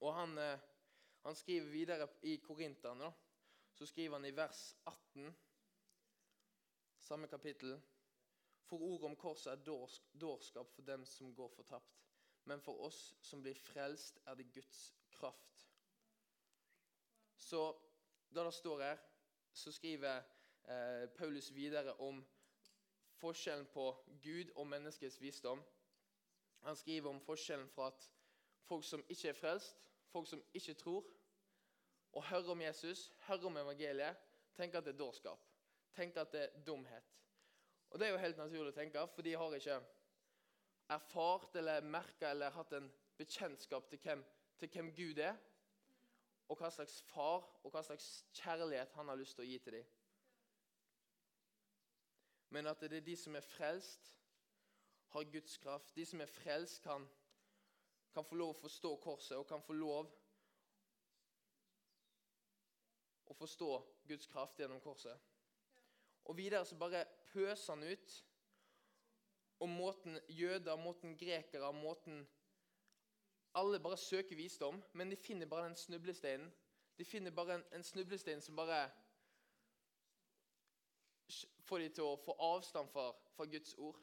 Og 0.00 0.14
Han, 0.14 0.38
eh, 0.38 0.58
han 1.22 1.34
skriver 1.34 1.70
videre 1.70 2.08
i 2.22 2.36
Korinterne, 2.36 3.12
så 3.74 3.86
skriver 3.86 4.16
han 4.16 4.24
i 4.24 4.36
vers 4.36 4.76
18 4.86 5.36
samme 6.98 7.26
kapittel. 7.26 7.80
For 8.64 8.76
ordet 8.76 9.04
om 9.04 9.16
korset 9.16 9.52
er 9.52 10.00
dårskap 10.20 10.72
for 10.74 10.82
dem 10.82 11.04
som 11.06 11.34
går 11.34 11.48
fortapt. 11.48 12.04
Men 12.44 12.60
for 12.60 12.80
oss 12.84 13.14
som 13.22 13.42
blir 13.42 13.54
frelst, 13.54 14.18
er 14.26 14.34
det 14.34 14.52
Guds 14.52 14.94
kraft. 15.10 15.68
Så 17.36 17.62
da 18.34 18.44
det 18.44 18.54
står 18.54 18.82
her, 18.82 18.98
så 19.52 19.72
skriver 19.72 20.16
eh, 20.68 21.08
Paulus 21.16 21.54
videre 21.54 21.94
om 22.00 22.24
forskjellen 23.18 23.66
på 23.72 23.86
Gud 24.22 24.52
og 24.54 24.66
menneskets 24.66 25.20
visdom. 25.20 25.62
Han 26.60 26.76
skriver 26.76 27.10
om 27.10 27.20
forskjellen 27.20 27.68
fra 27.68 27.86
at 27.86 28.12
folk 28.68 28.84
som 28.84 29.04
ikke 29.08 29.28
er 29.28 29.38
frelst, 29.40 29.76
folk 30.12 30.28
som 30.28 30.42
ikke 30.54 30.74
tror, 30.74 31.04
og 32.12 32.24
hører 32.24 32.50
om 32.50 32.60
Jesus, 32.60 33.12
hører 33.26 33.46
om 33.46 33.56
evangeliet, 33.56 34.16
tenker 34.56 34.78
at 34.78 34.84
det 34.84 34.94
er 34.94 34.98
dårskap. 34.98 35.44
Tenker 35.94 36.20
at 36.20 36.32
det 36.32 36.42
er 36.42 36.64
dumhet. 36.66 37.14
Og 37.90 37.98
det 37.98 38.06
er 38.06 38.10
jo 38.12 38.22
helt 38.22 38.40
naturlig 38.40 38.72
å 38.72 38.76
tenke, 38.76 39.04
for 39.14 39.24
de 39.24 39.36
har 39.36 39.54
ikke 39.56 39.76
erfart 40.88 41.56
eller 41.56 41.84
merka 41.84 42.30
eller 42.30 42.54
hatt 42.56 42.72
en 42.76 42.90
bekjentskap 43.18 43.88
til 43.90 44.00
hvem, 44.02 44.24
til 44.58 44.72
hvem 44.72 44.90
Gud 44.96 45.20
er, 45.24 45.36
og 46.48 46.56
hva 46.56 46.70
slags 46.72 47.00
far 47.10 47.44
og 47.62 47.72
hva 47.72 47.82
slags 47.84 48.24
kjærlighet 48.32 48.94
han 48.96 49.08
har 49.12 49.18
lyst 49.20 49.36
til 49.36 49.44
å 49.44 49.48
gi 49.48 49.58
til 49.64 49.78
dem. 49.78 49.88
Men 52.56 52.70
at 52.70 52.80
det 52.80 52.96
er 52.96 53.04
de 53.04 53.16
som 53.20 53.36
er 53.36 53.44
frelst, 53.44 54.14
har 55.12 55.24
Guds 55.32 55.56
kraft. 55.60 55.94
De 55.96 56.04
som 56.06 56.20
er 56.20 56.30
frelst, 56.32 56.82
kan, 56.82 57.04
kan 58.12 58.24
få 58.24 58.34
lov 58.34 58.54
å 58.54 58.60
forstå 58.62 58.94
korset 59.02 59.36
og 59.38 59.46
kan 59.48 59.62
få 59.62 59.76
lov 59.76 60.08
å 63.28 63.36
forstå 63.36 63.70
Guds 64.08 64.26
kraft 64.26 64.60
gjennom 64.60 64.80
korset. 64.80 65.18
Og 66.24 66.36
videre 66.36 66.64
så 66.66 66.76
bare 66.76 67.04
pøser 67.32 67.74
han 67.74 67.84
ut 67.84 68.16
om 69.58 69.70
måten 69.70 70.18
jøder, 70.28 70.76
måten 70.76 71.16
grekere, 71.16 71.72
måten 71.72 72.26
Alle 73.54 73.80
bare 73.80 73.96
søker 73.96 74.36
visdom, 74.36 74.76
men 74.92 75.10
de 75.10 75.16
finner 75.16 75.46
bare 75.46 75.64
den 75.64 75.76
snublesteinen. 75.76 76.50
De 76.98 77.04
finner 77.04 77.30
bare 77.30 77.54
en, 77.54 77.64
en 77.72 77.84
snublestein 77.84 78.42
som 78.44 78.56
bare 78.56 78.90
får 81.64 81.78
de 81.78 81.88
til 81.88 82.04
å 82.04 82.18
få 82.22 82.36
avstand 82.44 82.90
fra, 82.92 83.12
Guds 83.50 83.74
ord. 83.78 83.96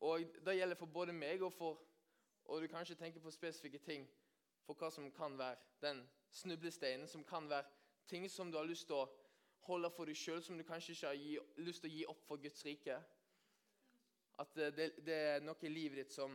Og 0.00 0.24
Det 0.46 0.56
gjelder 0.56 0.78
for 0.78 0.86
både 0.86 1.12
meg 1.12 1.42
og 1.42 1.52
for 1.52 1.82
og 2.44 2.62
du 2.62 2.68
kanskje 2.68 2.94
tenker 2.94 3.20
på 3.20 3.30
spesifikke 3.30 3.78
ting 3.78 4.08
for 4.64 4.76
hva 4.78 4.90
som 4.90 5.10
kan 5.12 5.38
være 5.38 5.56
den 5.82 6.02
snublesteinen, 6.30 7.08
som 7.08 7.24
kan 7.24 7.48
være 7.50 7.64
ting 8.06 8.30
som 8.30 8.52
du 8.52 8.58
har 8.58 8.64
lyst 8.64 8.86
til 8.86 8.96
å 8.96 9.08
holde 9.64 9.90
for 9.90 10.08
deg 10.08 10.16
sjøl, 10.16 10.42
som 10.42 10.58
du 10.58 10.64
kanskje 10.64 10.92
ikke 10.92 11.06
har 11.06 11.20
gi, 11.20 11.38
lyst 11.56 11.84
til 11.84 11.90
å 11.90 11.94
gi 11.94 12.06
opp 12.12 12.24
for 12.28 12.42
Guds 12.42 12.64
rike. 12.66 12.98
At 14.38 14.56
det, 14.56 14.90
det 15.06 15.14
er 15.14 15.44
noe 15.44 15.56
i 15.64 15.72
livet 15.72 16.02
ditt 16.02 16.12
som, 16.12 16.34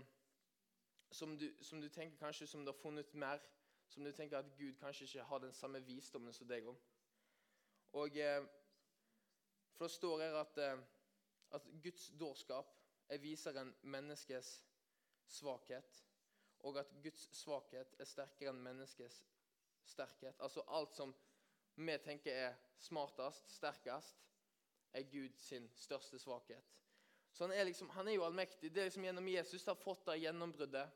som, 1.12 1.36
du, 1.38 1.50
som, 1.62 1.82
du, 1.82 1.90
tenker 1.90 2.18
kanskje 2.18 2.48
som 2.48 2.64
du 2.66 2.72
har 2.72 2.80
funnet 2.80 3.14
mer, 3.14 3.42
som 3.90 4.06
du 4.06 4.12
tenker 4.14 4.40
at 4.40 4.54
Gud 4.58 4.78
kanskje 4.80 5.06
ikke 5.06 5.28
har 5.30 5.44
den 5.44 5.54
samme 5.54 5.82
visdommen 5.86 6.34
som 6.34 6.48
deg 6.48 6.68
om. 6.70 6.78
Og 8.00 8.18
eh, 8.18 8.42
For 9.78 9.88
det 9.88 9.96
står 9.96 10.22
her 10.22 10.36
at, 10.42 10.58
eh, 10.58 10.82
at 11.52 11.70
Guds 11.84 12.12
dårskap 12.20 12.76
er 13.10 13.18
viser 13.18 13.58
en 13.58 13.74
menneskes 13.82 14.69
svakhet, 15.32 16.04
og 16.60 16.80
at 16.82 16.92
Guds 17.04 17.30
svakhet 17.38 17.96
er 18.00 18.08
sterkere 18.08 18.52
enn 18.54 18.64
menneskets 18.64 19.22
sterkhet. 19.88 20.36
Altså 20.40 20.64
alt 20.68 20.96
som 20.96 21.14
vi 21.80 21.96
tenker 22.04 22.36
er 22.36 22.58
smartest, 22.84 23.52
sterkest, 23.56 24.18
er 24.94 25.08
Guds 25.12 25.54
største 25.80 26.20
svakhet. 26.20 26.76
Så 27.32 27.46
han 27.46 27.54
er, 27.54 27.64
liksom, 27.64 27.90
han 27.90 28.08
er 28.08 28.18
jo 28.18 28.26
allmektig. 28.26 28.74
Det 28.74 28.82
er 28.82 28.90
liksom 28.90 29.06
gjennom 29.06 29.28
Jesus 29.28 29.66
har 29.70 29.78
fått 29.78 30.06
det 30.10 30.18
gjennombruddet. 30.24 30.96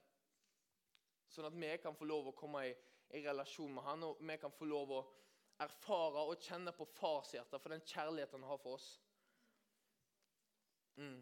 Sånn 1.29 1.47
at 1.47 1.55
vi 1.57 1.69
kan 1.81 1.95
få 1.95 2.07
lov 2.09 2.29
å 2.29 2.37
komme 2.37 2.65
i, 2.67 2.73
i 3.13 3.21
relasjon 3.23 3.73
med 3.73 3.85
han, 3.85 4.03
og 4.03 4.21
vi 4.21 4.37
kan 4.41 4.53
få 4.53 4.67
lov 4.69 4.91
å 4.97 5.03
erfare 5.63 6.25
og 6.27 6.41
kjenne 6.41 6.73
på 6.75 6.87
farshjertet 6.97 7.61
for 7.61 7.73
den 7.73 7.85
kjærligheten 7.85 8.41
han 8.41 8.49
har 8.49 8.61
for 8.61 8.79
oss. 8.79 8.89
Mm. 10.97 11.21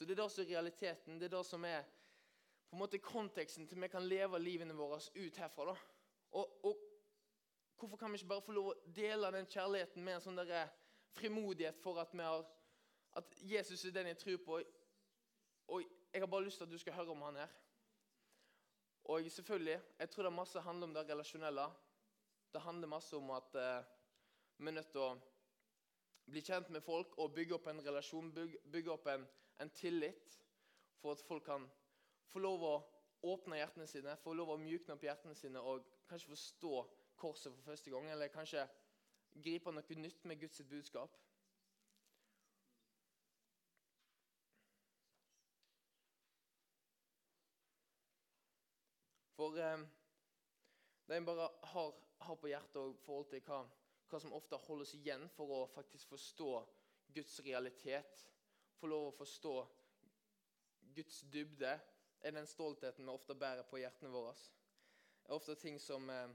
Så 0.00 0.04
Det 0.04 0.18
er 0.18 0.22
det 0.22 0.30
som 0.32 0.44
er 0.44 0.48
realiteten. 0.48 1.20
Det 1.20 1.26
er 1.26 1.36
det 1.36 1.46
som 1.46 1.64
er 1.64 1.82
på 2.70 2.76
en 2.76 2.80
måte 2.80 2.98
konteksten 2.98 3.66
til 3.68 3.80
vi 3.82 3.88
kan 3.92 4.06
leve 4.08 4.38
livene 4.40 4.72
våre 4.72 4.96
ut 4.96 5.36
herfra. 5.36 5.64
da. 5.64 5.74
Og, 6.30 6.64
og 6.64 6.78
Hvorfor 7.76 7.96
kan 7.96 8.12
vi 8.12 8.16
ikke 8.16 8.28
bare 8.28 8.42
få 8.42 8.52
lov 8.52 8.70
å 8.70 8.78
dele 8.96 9.28
den 9.32 9.46
kjærligheten 9.46 10.04
med 10.04 10.14
en 10.14 10.24
sånn 10.24 10.40
der 10.40 10.68
frimodighet 11.16 11.78
for 11.80 12.00
at, 12.00 12.12
vi 12.12 12.24
har, 12.24 12.46
at 13.16 13.36
Jesus 13.40 13.84
er 13.84 13.94
den 13.94 14.10
jeg 14.10 14.18
tror 14.20 14.38
på, 14.44 14.58
og 15.68 15.84
jeg 16.12 16.22
har 16.22 16.28
bare 16.28 16.44
lyst 16.44 16.60
til 16.60 16.68
at 16.68 16.72
du 16.72 16.78
skal 16.78 16.96
høre 16.96 17.12
om 17.12 17.22
han 17.22 17.40
her. 17.40 17.54
Og 19.04 19.30
selvfølgelig, 19.30 19.80
jeg 19.98 20.10
tror 20.10 20.28
det 20.28 20.32
masse 20.32 20.60
handler 20.60 20.86
om 20.86 20.94
det 20.94 21.06
relasjonelle. 21.08 21.66
Det 22.52 22.60
handler 22.60 22.88
masse 22.88 23.16
om 23.16 23.30
at 23.30 23.54
eh, 23.54 23.84
vi 24.58 24.68
er 24.68 24.76
nødt 24.76 24.92
til 24.92 25.00
å 25.00 25.10
bli 26.30 26.44
kjent 26.44 26.68
med 26.70 26.84
folk 26.84 27.16
og 27.18 27.32
bygge 27.34 27.56
opp 27.56 27.68
en 27.72 27.84
relasjon, 27.84 28.32
bygge, 28.32 28.92
opp 28.92 29.08
en, 29.12 29.24
en 29.60 29.70
tillit, 29.70 30.38
for 31.00 31.12
at 31.12 31.22
folk 31.28 31.44
kan 31.44 31.66
få 32.32 32.42
lov 32.42 32.64
å 32.64 32.74
åpne 33.32 33.58
hjertene 33.60 33.86
sine, 33.88 34.16
få 34.24 34.32
lov 34.36 34.54
å 34.54 34.60
mjukne 34.60 34.96
opp 34.96 35.04
hjertene 35.04 35.36
sine 35.36 35.60
og 35.60 35.84
kanskje 36.08 36.32
forstå 36.32 36.76
korset 37.20 37.52
for 37.52 37.72
første 37.72 37.92
gang, 37.92 38.08
eller 38.10 38.32
kanskje 38.32 38.64
gripe 39.44 39.72
noe 39.72 39.98
nytt 40.00 40.24
med 40.24 40.40
Guds 40.40 40.62
budskap. 40.68 41.18
For 49.40 49.56
eh, 49.56 49.84
det 51.08 51.16
en 51.16 51.24
bare 51.24 51.46
har, 51.72 51.94
har, 52.26 52.36
på 52.36 52.50
hjertet 52.50 52.76
og 52.76 52.98
forhold 53.06 53.30
til 53.30 53.40
hva, 53.46 53.62
hva 54.10 54.18
som 54.20 54.34
ofte 54.36 54.58
holdes 54.66 54.92
igjen 54.98 55.24
for 55.36 55.54
å 55.56 55.60
faktisk 55.72 56.12
forstå 56.12 56.50
Guds 57.16 57.38
realitet, 57.46 58.26
få 58.80 58.90
lov 58.90 59.08
å 59.10 59.16
forstå 59.20 59.54
Guds 60.96 61.22
dybde, 61.32 61.74
er 62.20 62.36
den 62.36 62.48
stoltheten 62.48 63.06
vi 63.06 63.12
ofte 63.12 63.36
bærer 63.38 63.68
på 63.68 63.80
hjertene 63.80 64.12
våre. 64.12 64.34
Det 65.20 65.30
er 65.30 65.36
ofte 65.36 65.56
ting 65.60 65.78
som 65.80 66.08
eh, 66.10 66.30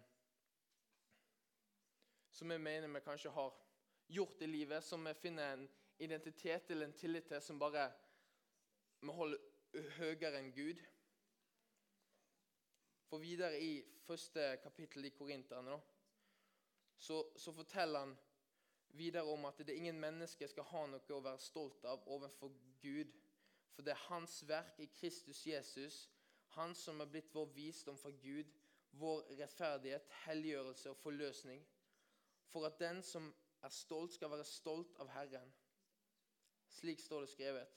som 2.36 2.50
vi 2.50 2.58
mener 2.58 2.88
vi 2.88 3.00
kanskje 3.02 3.30
har 3.32 3.54
gjort 4.08 4.42
i 4.42 4.48
livet, 4.48 4.84
som 4.84 5.06
vi 5.06 5.14
finner 5.14 5.54
en 5.54 5.70
identitet 5.98 6.72
eller 6.72 6.90
en 6.90 6.98
tillit 7.00 7.28
til 7.28 7.42
som 7.42 7.60
bare 7.60 7.86
vi 9.00 9.14
holder 9.16 9.86
høyere 10.00 10.42
enn 10.42 10.52
Gud. 10.56 10.82
For 13.08 13.24
videre 13.24 13.60
i 13.62 13.78
første 14.04 14.50
kapittel 14.64 15.08
i 15.08 15.14
Korinterne 15.16 15.78
så, 16.98 17.22
så, 17.38 17.54
forteller 17.56 18.04
han 18.04 18.16
videre 18.98 19.24
om 19.32 19.46
at 19.46 19.58
det 19.60 19.74
er 19.74 19.82
ingen 19.84 20.00
mennesker 20.00 20.48
skal 20.48 20.68
ha 20.72 20.86
noe 20.90 21.16
å 21.16 21.24
være 21.24 21.44
stolt 21.44 21.86
av 21.86 22.04
overfor 22.08 22.54
Gud. 22.82 23.12
For 23.76 23.84
det 23.84 23.94
er 23.94 24.06
Hans 24.08 24.42
verk 24.48 24.80
i 24.80 24.90
Kristus 25.00 25.46
Jesus, 25.48 26.10
Han 26.56 26.76
som 26.76 27.02
er 27.02 27.10
blitt 27.12 27.34
vår 27.36 27.50
visdom 27.52 27.98
fra 27.98 28.10
Gud, 28.22 28.52
vår 28.96 29.26
rettferdighet, 29.40 30.12
helliggjørelse 30.26 30.90
og 30.90 31.02
forløsning 31.02 31.66
for 32.56 32.66
at 32.66 32.80
den 32.80 33.02
som 33.04 33.34
er 33.62 33.70
stolt, 33.70 34.14
skal 34.14 34.32
være 34.32 34.46
stolt 34.48 35.00
av 35.04 35.10
Herren. 35.12 35.50
Slik 36.72 37.02
står 37.04 37.26
det 37.26 37.30
skrevet. 37.30 37.74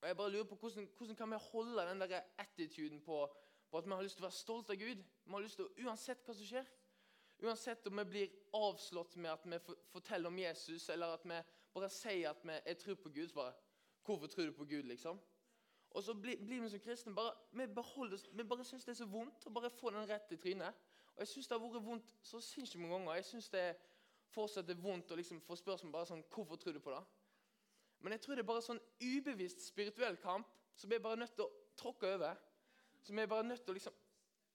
Og 0.00 0.08
jeg 0.08 0.16
bare 0.16 0.30
lurer 0.30 0.44
på 0.44 0.54
Hvordan, 0.54 0.88
hvordan 0.96 1.16
kan 1.16 1.30
vi 1.30 1.36
holde 1.50 1.88
den 1.88 2.00
der 2.00 2.20
attituden 2.38 3.00
på, 3.00 3.26
på, 3.70 3.78
at 3.78 3.86
vi 3.86 3.90
har 3.90 4.02
lyst 4.02 4.16
til 4.16 4.22
å 4.22 4.28
være 4.28 4.38
stolt 4.38 4.70
av 4.70 4.76
Gud? 4.76 5.02
Vi 5.24 5.32
har 5.32 5.42
lyst 5.42 5.58
til, 5.58 5.66
å, 5.66 5.88
Uansett 5.88 6.22
hva 6.22 6.34
som 6.34 6.46
skjer. 6.46 6.70
Uansett 7.42 7.86
om 7.86 7.98
vi 7.98 8.04
blir 8.04 8.28
avslått 8.56 9.16
med 9.16 9.30
at 9.30 9.44
vi 9.44 9.76
forteller 9.92 10.28
om 10.28 10.38
Jesus, 10.38 10.88
eller 10.88 11.06
at 11.18 11.24
vi 11.24 11.40
bare 11.74 11.88
sier 11.92 12.30
at 12.30 12.44
vi, 12.44 12.54
jeg 12.66 12.78
tror 12.78 12.94
på 12.94 13.08
Gud. 13.08 13.28
så 13.28 13.34
bare, 13.34 13.52
Hvorfor 14.04 14.26
tror 14.26 14.44
du 14.44 14.52
på 14.52 14.64
Gud, 14.64 14.82
liksom? 14.82 15.20
Og 15.90 16.02
så 16.02 16.14
blir, 16.14 16.36
blir 16.44 16.60
vi 16.60 16.68
som 16.68 16.80
kristne 16.80 17.14
bare, 17.14 17.32
Vi, 17.52 17.66
beholder, 17.66 18.18
vi 18.32 18.44
bare 18.44 18.64
syns 18.64 18.84
det 18.84 18.92
er 18.92 19.00
så 19.02 19.06
vondt 19.10 19.46
å 19.46 19.50
bare 19.50 19.70
få 19.70 19.90
den 19.90 20.08
rett 20.08 20.32
i 20.32 20.36
trynet. 20.36 20.74
Og 21.14 21.18
Jeg 21.18 21.28
syns 21.28 21.48
det 21.48 21.58
har 21.58 21.62
vært 21.64 21.84
vondt 21.84 22.14
så 22.22 22.40
sinnssykt 22.40 22.80
mange 22.80 22.94
ganger. 22.94 23.14
Jeg 23.14 23.24
syns 23.24 23.48
det 23.48 23.64
fortsatt 24.32 24.70
er 24.70 24.80
vondt 24.80 25.10
å 25.10 25.16
liksom 25.16 25.40
få 25.40 25.56
spørsmål 25.56 25.92
bare 25.92 26.08
sånn 26.10 26.24
Hvorfor 26.32 26.60
tror 26.60 26.76
du 26.76 26.80
på 26.80 26.92
det? 26.92 27.02
Men 28.04 28.12
jeg 28.12 28.20
tror 28.20 28.36
det 28.36 28.44
er 28.44 28.50
bare 28.50 28.64
sånn 28.64 28.82
ubevisst 29.00 29.64
spirituell 29.64 30.18
kamp 30.20 30.50
som 30.76 30.90
vi 30.90 30.98
er 30.98 31.04
bare 31.04 31.16
nødt 31.16 31.32
til 31.34 31.46
å 31.46 31.52
tråkke 31.76 32.12
over. 32.14 32.36
Som 33.02 33.16
vi 33.16 33.24
er 33.24 33.30
bare 33.32 33.46
nødt 33.46 33.64
til 33.64 33.72
å 33.72 33.78
liksom 33.78 34.02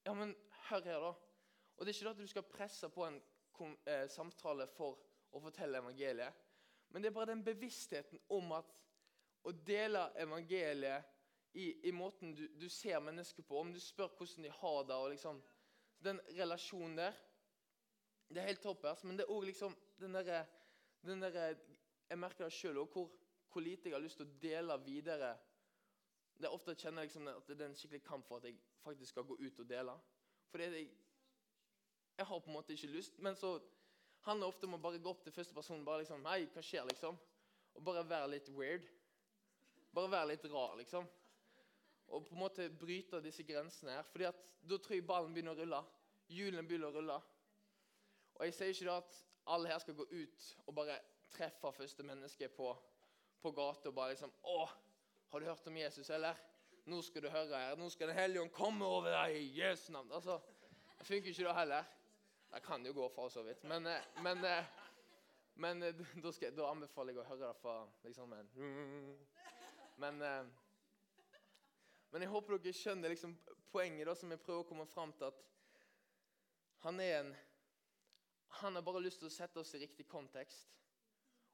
Ja, 0.05 0.13
men 0.17 0.35
hør 0.69 0.85
her, 0.85 1.03
da. 1.03 1.11
Og 1.81 1.85
det 1.85 1.95
er 1.95 1.97
ikke 1.97 2.05
det 2.05 2.13
at 2.13 2.21
du 2.21 2.27
skal 2.29 2.43
presse 2.45 2.89
på 2.93 3.05
en 3.07 3.15
eh, 3.89 4.03
samtale 4.05 4.67
for 4.69 4.99
å 5.33 5.39
fortelle 5.41 5.79
evangeliet. 5.81 6.43
Men 6.93 7.01
det 7.01 7.09
er 7.09 7.15
bare 7.15 7.31
den 7.31 7.41
bevisstheten 7.41 8.21
om 8.37 8.51
at 8.53 8.69
å 9.49 9.53
dele 9.65 10.03
evangeliet 10.21 11.09
i, 11.57 11.65
i 11.89 11.91
måten 11.91 12.35
du, 12.37 12.43
du, 12.53 12.67
ser 12.69 13.01
mennesker 13.01 13.47
på, 13.49 13.57
om 13.57 13.73
du 13.73 13.79
spør 13.81 14.13
hvordan 14.13 14.45
de 14.45 14.53
har 14.59 14.85
det 14.85 14.99
og 15.01 15.09
liksom 15.15 15.41
den 16.05 16.21
relasjonen 16.37 17.01
der 17.01 17.17
Det 18.29 18.39
er 18.43 18.51
helt 18.53 18.61
toppers, 18.61 19.01
men 19.03 19.17
det 19.17 19.25
er 19.25 19.33
òg 19.33 19.49
liksom 19.49 19.73
den 19.99 20.13
derre 20.13 20.45
der, 21.01 21.57
Jeg 22.09 22.17
merker 22.19 22.45
det 22.45 22.53
sjøl 22.53 22.77
òg, 22.77 22.93
hvor, 22.93 23.09
hvor, 23.49 23.61
lite 23.65 23.89
jeg 23.89 23.97
har 23.97 24.05
lyst 24.05 24.21
til 24.21 24.29
å 24.29 24.39
dele 24.41 24.77
videre. 24.85 25.33
Det 26.37 26.45
er 26.45 26.53
ofte 26.53 26.75
jeg 26.75 26.85
kjenner 26.85 27.09
liksom 27.09 27.27
at 27.27 27.47
det 27.49 27.57
er 27.57 27.71
en 27.71 27.75
skikkelig 27.75 28.03
kamp 28.05 28.27
for 28.27 28.37
at 28.37 28.45
jeg 28.45 28.61
faktisk 28.83 29.15
skal 29.15 29.25
gå 29.25 29.41
ut 29.41 29.59
og 29.59 29.69
dele. 29.69 29.97
Fordi 30.51 30.63
jeg, 30.63 30.91
jeg 32.21 32.29
har 32.29 32.41
på 32.41 32.51
en 32.51 32.57
måte 32.59 32.75
ikke 32.75 32.91
lyst. 32.93 33.19
Men 33.19 33.35
så 33.35 33.55
handler 34.25 34.47
det 34.47 34.53
ofte 34.53 34.69
om 34.69 34.77
å 34.77 34.81
bare 34.81 35.01
gå 35.01 35.09
opp 35.09 35.23
til 35.25 35.33
første 35.35 35.57
person 35.57 35.85
bare 35.85 36.03
liksom 36.03 36.25
Hei, 36.29 36.45
hva 36.53 36.63
skjer, 36.65 36.85
liksom? 36.91 37.17
Og 37.75 37.83
bare 37.87 38.05
være 38.07 38.35
litt 38.35 38.51
weird. 38.53 38.85
Bare 39.95 40.11
være 40.11 40.31
litt 40.33 40.45
rar, 40.51 40.77
liksom. 40.79 41.07
Og 42.11 42.27
på 42.27 42.35
en 42.35 42.43
måte 42.43 42.67
bryte 42.75 43.21
disse 43.23 43.43
grensene 43.47 43.97
her. 43.97 44.07
fordi 44.11 44.27
at 44.29 44.47
da 44.61 44.77
tror 44.77 44.95
jeg 44.95 45.07
ballen 45.07 45.33
begynner 45.33 45.55
å 45.55 45.63
rulle. 45.63 45.81
Hjulene 46.29 46.67
begynner 46.67 46.91
å 46.91 46.99
rulle. 46.99 47.17
Og 48.37 48.45
jeg 48.45 48.53
sier 48.53 48.75
ikke 48.75 48.89
da 48.89 48.97
at 49.01 49.17
alle 49.51 49.71
her 49.71 49.79
skal 49.81 49.97
gå 49.97 50.05
ut 50.11 50.47
og 50.67 50.75
bare 50.75 50.99
treffe 51.31 51.71
første 51.73 52.03
menneske 52.05 52.49
på, 52.53 52.69
på 53.41 53.51
gata 53.55 53.89
og 53.89 53.95
bare 53.95 54.13
liksom 54.13 54.31
Å, 54.43 54.57
har 55.31 55.39
du 55.39 55.47
hørt 55.47 55.67
om 55.67 55.77
Jesus, 55.79 56.09
eller? 56.09 56.37
Nå 56.85 57.01
skal 57.05 57.25
du 57.25 57.29
høre 57.31 57.57
her. 57.57 57.77
Nå 57.77 57.89
skal 57.89 58.11
Den 58.11 58.17
hellige 58.17 58.41
ånd 58.43 58.53
komme 58.53 58.85
over 58.85 59.13
deg 59.13 59.37
i 59.37 59.61
Jesu 59.61 59.91
navn. 59.93 60.11
Altså, 60.11 60.39
Det 60.97 61.07
funker 61.07 61.29
ikke 61.31 61.47
da 61.47 61.53
heller. 61.57 61.89
Det 62.51 62.59
kan 62.59 62.85
jo 62.85 62.93
gå 62.93 63.09
for 63.09 63.29
så 63.29 63.43
vidt. 63.43 63.63
Men, 63.63 63.85
eh, 63.87 64.01
men, 64.23 64.45
eh, 64.45 64.65
men 65.53 65.83
eh, 65.83 65.95
da, 66.23 66.31
skal, 66.31 66.55
da, 66.55 66.67
anbefaler 66.67 67.13
jeg 67.15 67.21
å 67.23 67.27
høre 67.29 67.47
det 67.47 67.59
fra 67.61 67.75
liksom 68.03 68.33
en 68.35 68.49
Men, 70.01 70.17
men 72.11 72.23
jeg 72.23 72.31
håper 72.31 72.57
dere 72.57 72.73
skjønner 72.73 73.13
liksom 73.13 73.35
poenget 73.71 74.07
da, 74.07 74.15
som 74.17 74.31
jeg 74.33 74.41
prøver 74.41 74.65
å 74.65 74.67
komme 74.67 74.87
fram 74.89 75.13
til. 75.13 75.29
At 75.29 75.43
han 76.83 76.99
er 76.99 77.19
en 77.19 77.35
Han 78.61 78.75
har 78.75 78.83
bare 78.83 78.99
lyst 78.99 79.21
til 79.21 79.29
å 79.29 79.31
sette 79.31 79.61
oss 79.61 79.73
i 79.75 79.79
riktig 79.79 80.07
kontekst. 80.11 80.75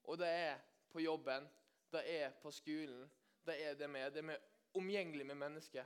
Og 0.03 0.17
det 0.17 0.27
er 0.27 0.55
på 0.89 0.99
jobben, 0.99 1.45
det 1.93 2.01
er 2.09 2.31
på 2.41 2.49
skolen, 2.51 3.05
det 3.45 3.53
er 3.61 3.75
det 3.77 3.89
med. 3.89 4.13
Det 4.13 4.23
er 4.23 4.39
omgjengelig 4.73 5.25
med 5.25 5.37
mennesker. 5.37 5.85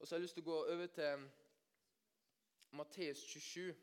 Og 0.00 0.08
så 0.08 0.14
har 0.14 0.18
jeg 0.18 0.26
lyst 0.26 0.34
til 0.34 0.42
å 0.42 0.50
gå 0.50 0.58
over 0.72 0.90
til 0.96 1.28
Matteus 2.72 3.20
27. 3.26 3.74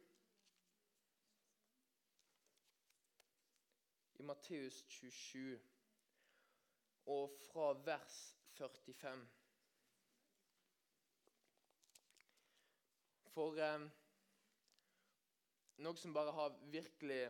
I 4.20 4.24
Matteus 4.24 4.84
27 4.88 5.60
og 7.06 7.36
fra 7.52 7.68
vers 7.86 8.16
45. 8.58 9.28
For 13.34 13.62
eh, 13.62 13.86
noe 15.86 16.02
som 16.02 16.14
bare 16.18 16.34
har 16.36 16.58
virkelig 16.74 17.22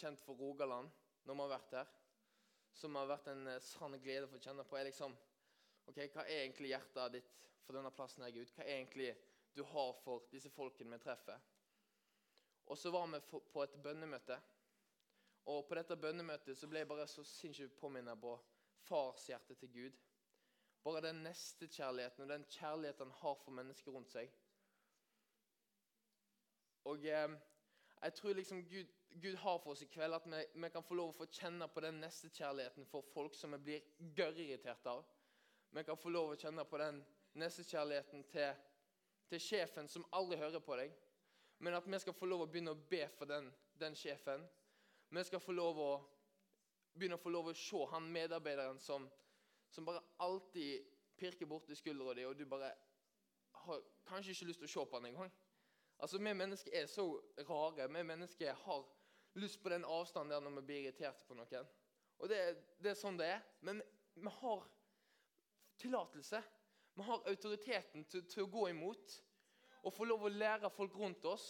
kjent 0.00 0.24
for 0.24 0.40
Rogaland 0.40 0.88
når 1.28 1.34
vi 1.36 1.44
har 1.44 1.52
vært 1.52 1.76
her, 1.78 1.92
som 2.74 2.96
har 2.98 3.10
vært 3.12 3.28
en 3.34 3.44
eh, 3.52 3.60
sann 3.68 3.98
glede 4.02 4.26
for 4.32 4.40
å 4.40 4.46
kjenne 4.48 4.64
på, 4.64 4.80
er 4.80 4.88
liksom 4.88 5.12
ok, 5.92 6.00
Hva 6.14 6.24
er 6.24 6.40
egentlig 6.46 6.72
hjertet 6.72 7.18
ditt 7.20 7.36
for 7.66 7.76
denne 7.76 7.92
plassen 7.94 8.24
jeg 8.24 8.32
er 8.34 8.48
ute? 8.48 8.56
Hva 8.56 8.64
er 8.66 8.80
egentlig 8.80 9.12
du 9.54 9.62
har 9.62 9.92
for 10.04 10.28
disse 10.32 10.50
folkene 10.50 10.96
vi 10.96 11.02
treffer? 11.02 11.40
Og 12.66 12.78
så 12.78 12.90
var 12.90 13.06
vi 13.12 13.20
på 13.52 13.62
et 13.62 13.76
bønnemøte. 13.82 14.38
Og 15.50 15.66
på 15.66 15.74
dette 15.74 15.96
bønnemøtet 15.98 16.58
så 16.58 16.68
ble 16.70 16.82
jeg 16.82 16.88
bare 16.88 17.06
så 17.10 17.24
sinnssykt 17.26 17.76
påminnet 17.80 18.20
på 18.20 18.36
fars 18.86 19.26
hjerte 19.26 19.54
til 19.58 19.72
Gud. 19.72 19.98
Bare 20.82 21.02
den 21.02 21.22
nestekjærligheten 21.26 22.22
og 22.22 22.28
den 22.28 22.44
kjærligheten 22.50 23.10
han 23.10 23.18
har 23.20 23.34
for 23.44 23.54
mennesker 23.54 23.92
rundt 23.94 24.10
seg. 24.14 24.30
Og 26.90 27.04
eh, 27.06 27.34
jeg 28.02 28.14
tror 28.14 28.34
liksom 28.34 28.64
Gud, 28.66 28.86
Gud, 29.22 29.36
har 29.36 29.58
for 29.58 29.70
oss 29.70 29.82
i 29.82 29.86
kveld 29.86 30.14
at 30.14 30.26
vi, 30.26 30.40
vi, 30.54 30.70
kan 30.74 30.82
få 30.82 30.96
lov 30.98 31.12
å 31.12 31.18
få 31.20 31.28
kjenne 31.30 31.68
på 31.70 31.82
den 31.84 32.00
nestekjærligheten 32.02 32.86
for 32.90 33.06
folk 33.14 33.36
som 33.38 33.54
vi 33.54 33.60
blir 33.68 34.14
gørrirritert 34.16 34.86
av. 34.90 35.04
Vi 35.70 35.84
kan 35.86 35.98
få 35.98 36.10
lov 36.10 36.32
å 36.32 36.38
kjenne 36.38 36.64
på 36.66 36.80
den 36.82 36.98
nestekjærligheten 37.38 38.24
til, 38.32 38.64
til 39.32 39.40
sjefen 39.40 39.88
som 39.88 40.04
aldri 40.12 40.38
hører 40.40 40.60
på 40.60 40.76
deg. 40.76 40.92
Men 41.62 41.78
at 41.78 41.86
vi 41.88 42.00
skal 42.02 42.16
få 42.16 42.28
lov 42.28 42.44
å 42.44 42.50
begynne 42.50 42.74
å 42.74 42.82
be 42.90 43.04
for 43.16 43.30
den, 43.30 43.48
den 43.80 43.96
sjefen. 43.96 44.44
Vi 45.12 45.24
skal 45.24 45.40
få 45.40 45.54
lov 45.56 45.78
å 45.80 45.92
begynne 46.92 47.16
å 47.16 47.22
få 47.22 47.32
lov 47.32 47.48
å 47.48 47.56
se 47.56 47.84
han 47.92 48.08
medarbeideren 48.12 48.80
som, 48.80 49.06
som 49.72 49.86
bare 49.86 50.02
alltid 50.24 50.88
pirker 51.16 51.48
borti 51.48 51.76
skuldra 51.78 52.14
di, 52.16 52.26
og 52.26 52.36
du 52.36 52.44
bare 52.48 52.72
har 53.62 53.84
kanskje 54.08 54.34
ikke 54.34 54.48
lyst 54.50 54.62
til 54.64 54.68
å 54.68 54.72
se 54.74 54.84
på 54.90 54.98
han 54.98 55.08
engang. 55.12 55.32
Altså, 56.02 56.18
Vi 56.18 56.34
mennesker 56.34 56.74
er 56.74 56.86
så 56.90 57.06
rare. 57.48 57.88
Vi 57.88 58.02
mennesker 58.02 58.52
har 58.64 58.84
lyst 59.38 59.62
på 59.62 59.70
den 59.72 59.84
avstanden 59.84 60.34
der 60.34 60.40
når 60.40 60.60
vi 60.60 60.66
blir 60.66 60.80
irritert 60.86 61.22
på 61.28 61.36
noen. 61.38 61.68
Og 62.18 62.28
det, 62.28 62.40
det 62.82 62.92
er 62.92 62.98
sånn 62.98 63.20
det 63.20 63.28
er. 63.36 63.44
Men 63.60 63.80
vi 64.14 64.32
har 64.40 64.66
tillatelse. 65.78 66.42
Vi 66.94 67.02
har 67.02 67.28
autoriteten 67.28 68.04
til, 68.04 68.24
til, 68.28 68.44
å 68.44 68.52
gå 68.52 68.66
imot 68.70 69.18
og 69.82 69.94
få 69.96 70.06
lov 70.06 70.26
å 70.26 70.32
lære 70.32 70.70
folk 70.70 70.94
rundt 71.00 71.24
oss 71.26 71.46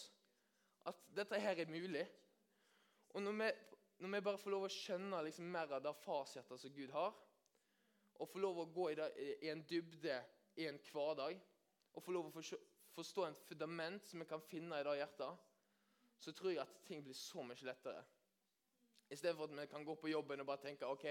at 0.89 0.99
dette 1.15 1.39
her 1.39 1.59
er 1.59 1.71
mulig. 1.71 2.03
Og 3.13 3.23
når 3.23 3.35
vi, 3.39 3.49
når 4.03 4.13
vi 4.15 4.23
bare 4.27 4.41
får 4.41 4.55
lov 4.55 4.67
å 4.67 4.73
skjønne 4.73 5.23
liksom 5.27 5.51
mer 5.51 5.75
av 5.75 5.83
det 5.85 5.93
farshjertet 6.03 6.63
som 6.63 6.73
Gud 6.75 6.93
har, 6.95 7.11
og 8.21 8.29
får 8.29 8.43
lov 8.43 8.61
å 8.63 8.69
gå 8.71 8.89
i, 8.91 8.95
det, 8.97 9.09
i 9.43 9.51
en 9.51 9.63
dybde 9.69 10.19
i 10.61 10.67
en 10.69 10.79
hverdag, 10.91 11.39
og 11.93 12.03
får 12.05 12.15
lov 12.15 12.29
å 12.29 12.33
få 12.37 12.43
forstå 12.93 13.25
en 13.25 13.37
fundament 13.47 14.05
som 14.05 14.21
vi 14.21 14.27
kan 14.29 14.41
finne 14.45 14.77
i 14.79 14.85
det 14.85 14.97
hjertet, 14.99 15.45
så 16.21 16.31
tror 16.31 16.51
jeg 16.53 16.61
at 16.61 16.75
ting 16.87 17.01
blir 17.03 17.17
så 17.17 17.43
mye 17.45 17.65
lettere. 17.65 18.03
Istedenfor 19.09 19.49
at 19.49 19.55
vi 19.57 19.65
kan 19.71 19.85
gå 19.85 19.95
på 19.99 20.11
jobben 20.11 20.43
og 20.43 20.47
bare 20.47 20.61
tenke 20.61 20.89
ok, 20.89 21.07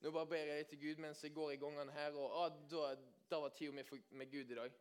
nå 0.00 0.10
bare 0.14 0.30
ber 0.30 0.52
jeg 0.52 0.66
til 0.70 0.80
Gud 0.82 1.00
mens 1.02 1.22
jeg 1.24 1.34
går 1.34 1.50
i 1.50 1.60
gangene 1.60 1.92
her, 1.92 2.14
og 2.14 2.36
ah, 2.44 2.52
da, 2.70 2.92
da 3.30 3.40
var 3.42 3.54
tida 3.56 3.72
mi 3.72 3.82
med 4.10 4.30
Gud 4.30 4.52
i 4.52 4.58
dag. 4.60 4.72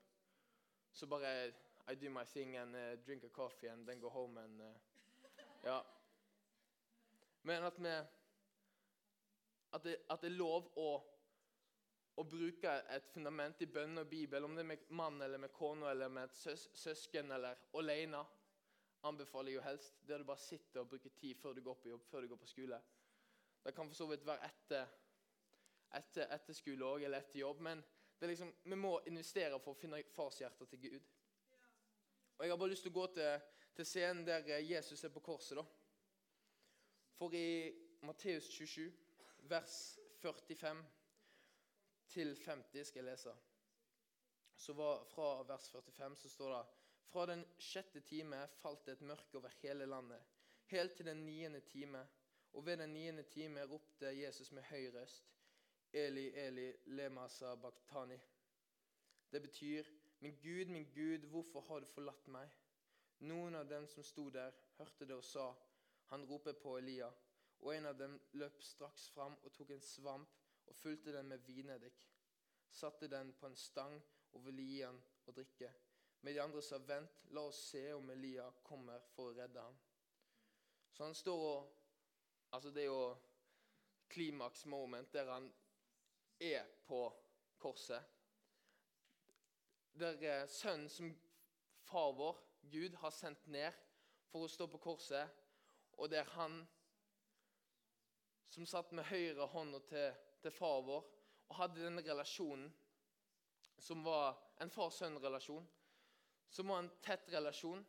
Så 0.91 1.07
bare 1.07 1.53
I 1.89 1.95
do 1.95 2.09
my 2.09 2.25
thing 2.25 2.57
and 2.57 2.75
uh, 2.75 3.05
drink 3.05 3.23
a 3.23 3.29
coffee 3.29 3.69
and 3.71 3.87
then 3.87 3.99
go 3.99 4.09
home 4.09 4.37
and 4.37 4.61
uh, 4.61 4.67
Ja. 5.63 5.81
Men 7.41 7.63
at 7.63 7.79
vi 7.79 7.89
at 9.73 9.83
det, 9.83 9.95
at 10.09 10.21
det 10.21 10.27
er 10.27 10.37
lov 10.37 10.71
å 10.77 10.89
å 12.17 12.23
bruke 12.25 12.71
et 12.89 13.09
fundament 13.13 13.59
i 13.61 13.67
bønn 13.69 14.01
og 14.01 14.07
bibel, 14.09 14.45
om 14.45 14.55
det 14.57 14.63
er 14.63 14.69
med 14.71 14.85
mann 14.97 15.21
eller 15.21 15.37
med 15.41 15.51
kone 15.53 15.85
eller 15.91 16.09
med 16.09 16.25
et 16.25 16.37
søs 16.37 16.63
søsken 16.73 17.29
eller 17.35 17.59
alene, 17.77 18.23
anbefaler 19.05 19.51
jeg 19.51 19.59
jo 19.59 19.65
helst. 19.67 19.99
Der 20.07 20.23
du 20.23 20.25
bare 20.25 20.41
sitter 20.41 20.81
og 20.81 20.89
bruker 20.95 21.13
tid 21.13 21.37
før 21.37 21.53
du 21.53 21.61
går 21.61 21.77
på 21.81 21.91
jobb, 21.91 22.07
før 22.09 22.25
du 22.25 22.31
går 22.31 22.41
på 22.41 22.49
skole. 22.49 22.79
Det 23.63 23.75
kan 23.75 23.89
for 23.89 23.99
så 23.99 24.07
vidt 24.09 24.25
være 24.25 24.49
etter, 24.49 24.89
etter, 25.95 26.27
etter 26.33 26.53
skole 26.53 26.85
òg, 26.85 27.03
eller 27.03 27.23
etter 27.23 27.39
jobb. 27.39 27.61
Men 27.63 27.83
liksom, 28.21 28.53
vi 28.63 28.75
må 28.75 28.97
investere 29.07 29.59
for 29.59 29.75
å 29.75 29.79
finne 29.79 30.03
farshjertet 30.15 30.69
til 30.69 30.83
Gud. 30.87 31.07
Og 32.37 32.45
Jeg 32.45 32.51
har 32.51 32.57
bare 32.57 32.69
lyst 32.69 32.85
til 32.85 32.93
å 32.93 32.99
gå 32.99 33.07
til, 33.15 33.47
til 33.75 33.85
scenen 33.85 34.25
der 34.25 34.45
Jesus 34.61 35.03
er 35.03 35.13
på 35.13 35.23
korset. 35.25 35.57
da. 35.57 35.65
For 37.17 37.33
i 37.33 37.73
Matteus 38.05 38.49
27, 38.53 38.91
vers 39.49 39.99
45 40.21 40.83
til 42.13 42.35
50 42.35 42.83
skal 42.85 43.01
jeg 43.01 43.09
lese. 43.09 43.33
Så 44.57 44.73
var, 44.73 45.05
Fra 45.05 45.43
vers 45.43 45.69
45 45.69 46.15
så 46.15 46.29
står 46.29 46.53
det 46.53 46.65
Fra 47.07 47.25
den 47.25 47.45
sjette 47.57 48.01
time 48.01 48.47
falt 48.61 48.85
det 48.85 48.97
et 48.97 49.01
mørke 49.01 49.37
over 49.37 49.53
hele 49.61 49.85
landet, 49.85 50.21
helt 50.65 50.95
til 50.97 51.05
den 51.05 51.25
niende 51.25 51.59
time. 51.59 52.07
Og 52.53 52.65
ved 52.65 52.77
den 52.77 52.93
niende 52.93 53.23
time 53.23 53.65
ropte 53.65 54.05
Jesus 54.05 54.51
med 54.51 54.63
høy 54.63 54.89
røst, 54.93 55.29
Eli, 55.97 56.27
Eli, 56.29 56.67
lemasa 56.85 57.55
baktani. 57.55 58.19
Det 59.31 59.41
betyr, 59.41 59.85
Min 60.19 60.35
Gud, 60.41 60.67
min 60.67 60.85
Gud, 60.93 61.25
hvorfor 61.29 61.61
har 61.61 61.79
du 61.79 61.85
forlatt 61.85 62.27
meg? 62.27 62.53
Noen 63.19 63.55
av 63.55 63.67
dem 63.69 63.85
som 63.87 64.03
sto 64.05 64.29
der, 64.33 64.53
hørte 64.77 65.05
det 65.05 65.15
og 65.15 65.25
sa, 65.25 65.47
Han 66.07 66.25
roper 66.25 66.53
på 66.53 66.77
Elia. 66.77 67.09
Og 67.59 67.75
en 67.75 67.85
av 67.85 67.97
dem 67.97 68.19
løp 68.31 68.61
straks 68.63 69.09
fram 69.09 69.35
og 69.43 69.53
tok 69.53 69.73
en 69.75 69.81
svamp 69.81 70.37
og 70.67 70.75
fulgte 70.75 71.11
den 71.11 71.27
med 71.27 71.43
vineddik. 71.47 72.05
Satte 72.69 73.09
den 73.11 73.33
på 73.33 73.47
en 73.47 73.55
stang 73.55 73.97
og 74.31 74.45
ville 74.45 74.63
gi 74.63 74.81
han 74.81 75.01
å 75.27 75.33
drikke. 75.35 75.71
Men 76.21 76.33
de 76.33 76.41
andre 76.41 76.61
sa, 76.61 76.77
'Vent, 76.77 77.23
la 77.31 77.41
oss 77.41 77.59
se 77.71 77.93
om 77.93 78.09
Elia 78.09 78.51
kommer 78.63 78.99
for 79.15 79.31
å 79.31 79.37
redde 79.37 79.61
ham.' 79.61 79.79
Så 80.93 81.03
han 81.03 81.15
står 81.15 81.43
og 81.55 81.73
Altså, 82.51 82.69
det 82.71 82.81
er 82.81 82.85
jo 82.85 83.17
klimaks 84.07 84.65
moment 84.65 85.13
der 85.13 85.31
han 85.31 85.53
er 86.39 86.65
på 86.87 87.01
korset. 87.57 88.03
Der 89.97 90.21
eh, 90.21 90.45
sønnen 90.49 90.89
som 90.89 91.11
far 91.87 92.11
vår, 92.13 92.37
Gud, 92.71 92.95
har 93.01 93.13
sendt 93.15 93.47
ned 93.47 93.73
for 94.29 94.45
å 94.45 94.51
stå 94.51 94.67
på 94.69 94.81
korset, 94.83 95.29
og 95.97 96.11
der 96.11 96.27
han 96.35 96.61
som 98.51 98.65
satt 98.69 98.91
med 98.95 99.07
høyre 99.09 99.47
hånda 99.51 99.79
til 99.89 100.15
til 100.41 100.53
far 100.53 100.81
vår 100.85 101.05
og 101.47 101.57
hadde 101.59 101.83
denne 101.83 102.03
relasjonen 102.05 102.67
som 103.81 104.01
var 104.05 104.37
en 104.63 104.71
far-sønn-relasjon, 104.73 105.65
som 106.49 106.71
var 106.71 106.81
en 106.81 106.89
tett 107.05 107.27
relasjon. 107.29 107.83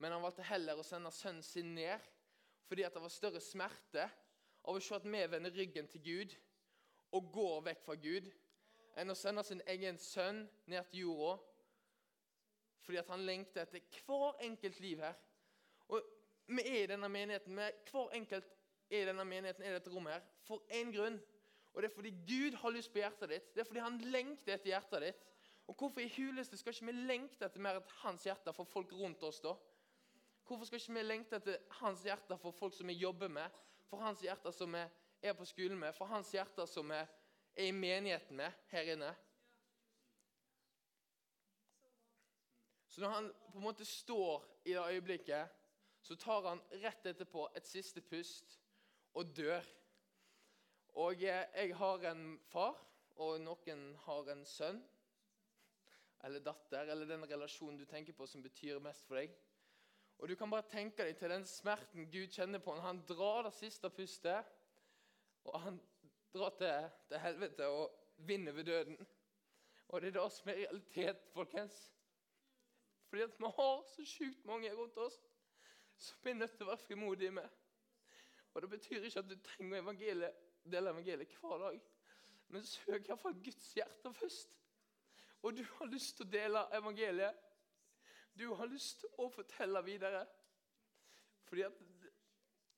Men 0.00 0.14
han 0.14 0.22
valgte 0.24 0.46
heller 0.48 0.78
å 0.80 0.86
sende 0.86 1.12
sønnen 1.14 1.44
sin 1.44 1.74
ned 1.76 2.10
fordi 2.66 2.86
det 2.88 3.02
var 3.02 3.12
større 3.12 3.42
smerte 3.44 4.06
av 4.62 4.78
å 4.78 4.80
se 4.80 4.96
at 4.96 5.04
vi 5.04 5.20
vender 5.28 5.52
ryggen 5.52 5.90
til 5.92 6.04
Gud 6.06 6.36
og 7.12 7.32
går 7.32 7.60
vekk 7.68 7.82
fra 7.84 7.96
Gud, 8.00 8.28
enn 8.96 9.12
å 9.12 9.16
sende 9.16 9.44
sin 9.44 9.62
egen 9.72 9.98
sønn 10.00 10.44
ned 10.68 10.88
til 10.90 11.06
jorda 11.06 11.40
Fordi 12.82 12.98
at 12.98 13.10
han 13.12 13.22
lengter 13.22 13.62
etter 13.62 13.80
hver 14.02 14.40
enkelt 14.42 14.80
liv 14.82 14.98
her. 15.00 15.14
Og 15.88 16.02
vi 16.50 16.62
er 16.66 16.80
i 16.82 16.88
denne 16.90 17.08
menigheten, 17.08 17.54
vi, 17.54 17.68
hver 17.92 18.16
enkelt 18.16 18.48
er 18.90 19.04
i 19.04 19.06
denne 19.06 19.24
menigheten, 19.24 19.62
er 19.62 19.70
i 19.70 19.76
dette 19.78 19.92
rommet 19.92 20.16
her, 20.16 20.24
for 20.48 20.64
én 20.74 20.90
grunn. 20.90 21.20
Og 21.72 21.82
det 21.82 21.88
er 21.88 21.94
fordi 21.94 22.10
Gud 22.26 22.56
har 22.58 22.74
lyst 22.74 22.92
på 22.92 22.98
hjertet 22.98 23.30
ditt. 23.30 23.52
Det 23.54 23.62
er 23.62 23.68
fordi 23.68 23.84
han 23.84 24.00
lengter 24.12 24.56
etter 24.56 24.72
hjertet 24.72 25.06
ditt. 25.06 25.22
Og 25.70 25.78
hvorfor 25.78 26.02
i 26.02 26.10
huleste 26.16 26.58
skal 26.58 26.74
ikke 26.74 26.88
vi 26.90 26.96
lengte 27.06 27.46
etter 27.46 27.62
mer 27.62 27.78
etter 27.78 28.00
hans 28.02 28.26
hjerte 28.26 28.52
for 28.56 28.68
folk 28.68 28.92
rundt 28.98 29.22
oss 29.24 29.38
da? 29.44 29.54
Hvorfor 30.48 30.66
skal 30.66 30.82
ikke 30.82 30.96
vi 30.98 31.04
lengte 31.06 31.38
etter 31.38 31.62
hans 31.78 32.02
hjerte 32.04 32.36
for 32.42 32.56
folk 32.56 32.74
som 32.76 32.90
vi 32.90 32.98
jobber 32.98 33.30
med, 33.30 33.62
for 33.88 34.02
hans 34.02 34.20
hjerte 34.26 34.52
som 34.52 34.74
vi 34.74 34.82
er 35.22 35.36
på 35.38 35.46
skolen 35.46 35.78
med, 35.78 35.94
for 35.94 36.10
hans 36.10 36.32
hjerte 36.34 36.66
som 36.66 36.90
vi 36.90 36.98
er 36.98 37.68
i 37.68 37.70
menigheten 37.72 38.36
med 38.36 38.64
her 38.72 38.94
inne? 38.94 39.12
Så 42.92 43.00
når 43.00 43.08
han 43.08 43.28
på 43.52 43.58
en 43.58 43.64
måte 43.64 43.84
står 43.88 44.44
i 44.64 44.74
det 44.74 44.82
øyeblikket, 44.84 45.48
så 46.02 46.16
tar 46.16 46.48
han 46.48 46.60
rett 46.82 47.06
etterpå 47.06 47.46
et 47.56 47.66
siste 47.66 48.02
pust 48.04 48.58
og 49.14 49.30
dør. 49.36 49.64
Og 51.00 51.22
jeg 51.22 51.76
har 51.78 52.08
en 52.10 52.26
far, 52.50 52.76
og 53.16 53.38
noen 53.40 53.86
har 54.04 54.28
en 54.32 54.44
sønn 54.48 54.82
eller 56.22 56.42
datter, 56.44 56.90
eller 56.92 57.08
den 57.08 57.24
relasjonen 57.26 57.78
du 57.80 57.86
tenker 57.88 58.14
på 58.14 58.26
som 58.30 58.42
betyr 58.44 58.82
mest 58.82 59.06
for 59.08 59.18
deg. 59.18 59.32
Og 60.22 60.28
Du 60.28 60.36
kan 60.38 60.50
bare 60.50 60.68
tenke 60.70 61.02
deg 61.02 61.16
til 61.18 61.32
den 61.32 61.46
smerten 61.48 62.06
Gud 62.12 62.30
kjenner 62.30 62.62
på 62.62 62.74
når 62.76 62.84
han 62.86 63.00
drar 63.08 63.42
det 63.48 63.56
siste 63.56 63.90
pustet. 63.90 64.46
Og 65.44 65.60
han 65.60 65.80
drar 66.34 66.54
til, 66.58 66.90
til 67.08 67.18
helvete 67.18 67.66
og 67.68 67.98
vinner 68.16 68.52
ved 68.52 68.64
døden. 68.64 69.06
Og 69.88 70.00
det 70.00 70.08
er 70.08 70.20
det 70.20 70.32
som 70.32 70.48
er 70.48 70.54
realitet, 70.54 71.24
folkens. 71.34 71.92
Fordi 73.08 73.22
at 73.22 73.38
vi 73.38 73.44
har 73.56 73.82
så 73.94 74.04
sjukt 74.04 74.44
mange 74.44 74.74
rundt 74.74 74.96
oss 74.98 75.18
som 75.96 76.18
vi 76.24 76.30
er 76.30 76.34
nødt 76.34 76.54
til 76.56 76.64
å 76.64 76.70
være 76.72 76.82
frimodige 76.86 77.30
med. 77.30 77.48
Og 78.54 78.62
Det 78.62 78.70
betyr 78.70 79.04
ikke 79.04 79.18
at 79.18 79.30
du 79.30 79.36
trenger 79.44 79.82
evangeliet, 79.82 80.38
dele 80.64 80.90
evangeliet 80.90 81.36
hver 81.40 81.58
dag. 81.58 81.80
Men 82.48 82.64
søk 82.66 83.08
iallfall 83.08 83.36
Guds 83.44 83.72
hjerte 83.76 84.12
først. 84.14 84.58
Og 85.42 85.56
du 85.56 85.62
har 85.76 85.90
lyst 85.90 86.16
til 86.16 86.26
å 86.26 86.32
dele 86.32 86.64
evangeliet. 86.76 87.38
Du 88.38 88.54
har 88.54 88.66
lyst 88.66 89.00
til 89.00 89.14
å 89.18 89.28
fortelle 89.32 89.84
videre. 89.84 90.26
Fordi 91.48 91.64
at 91.68 91.80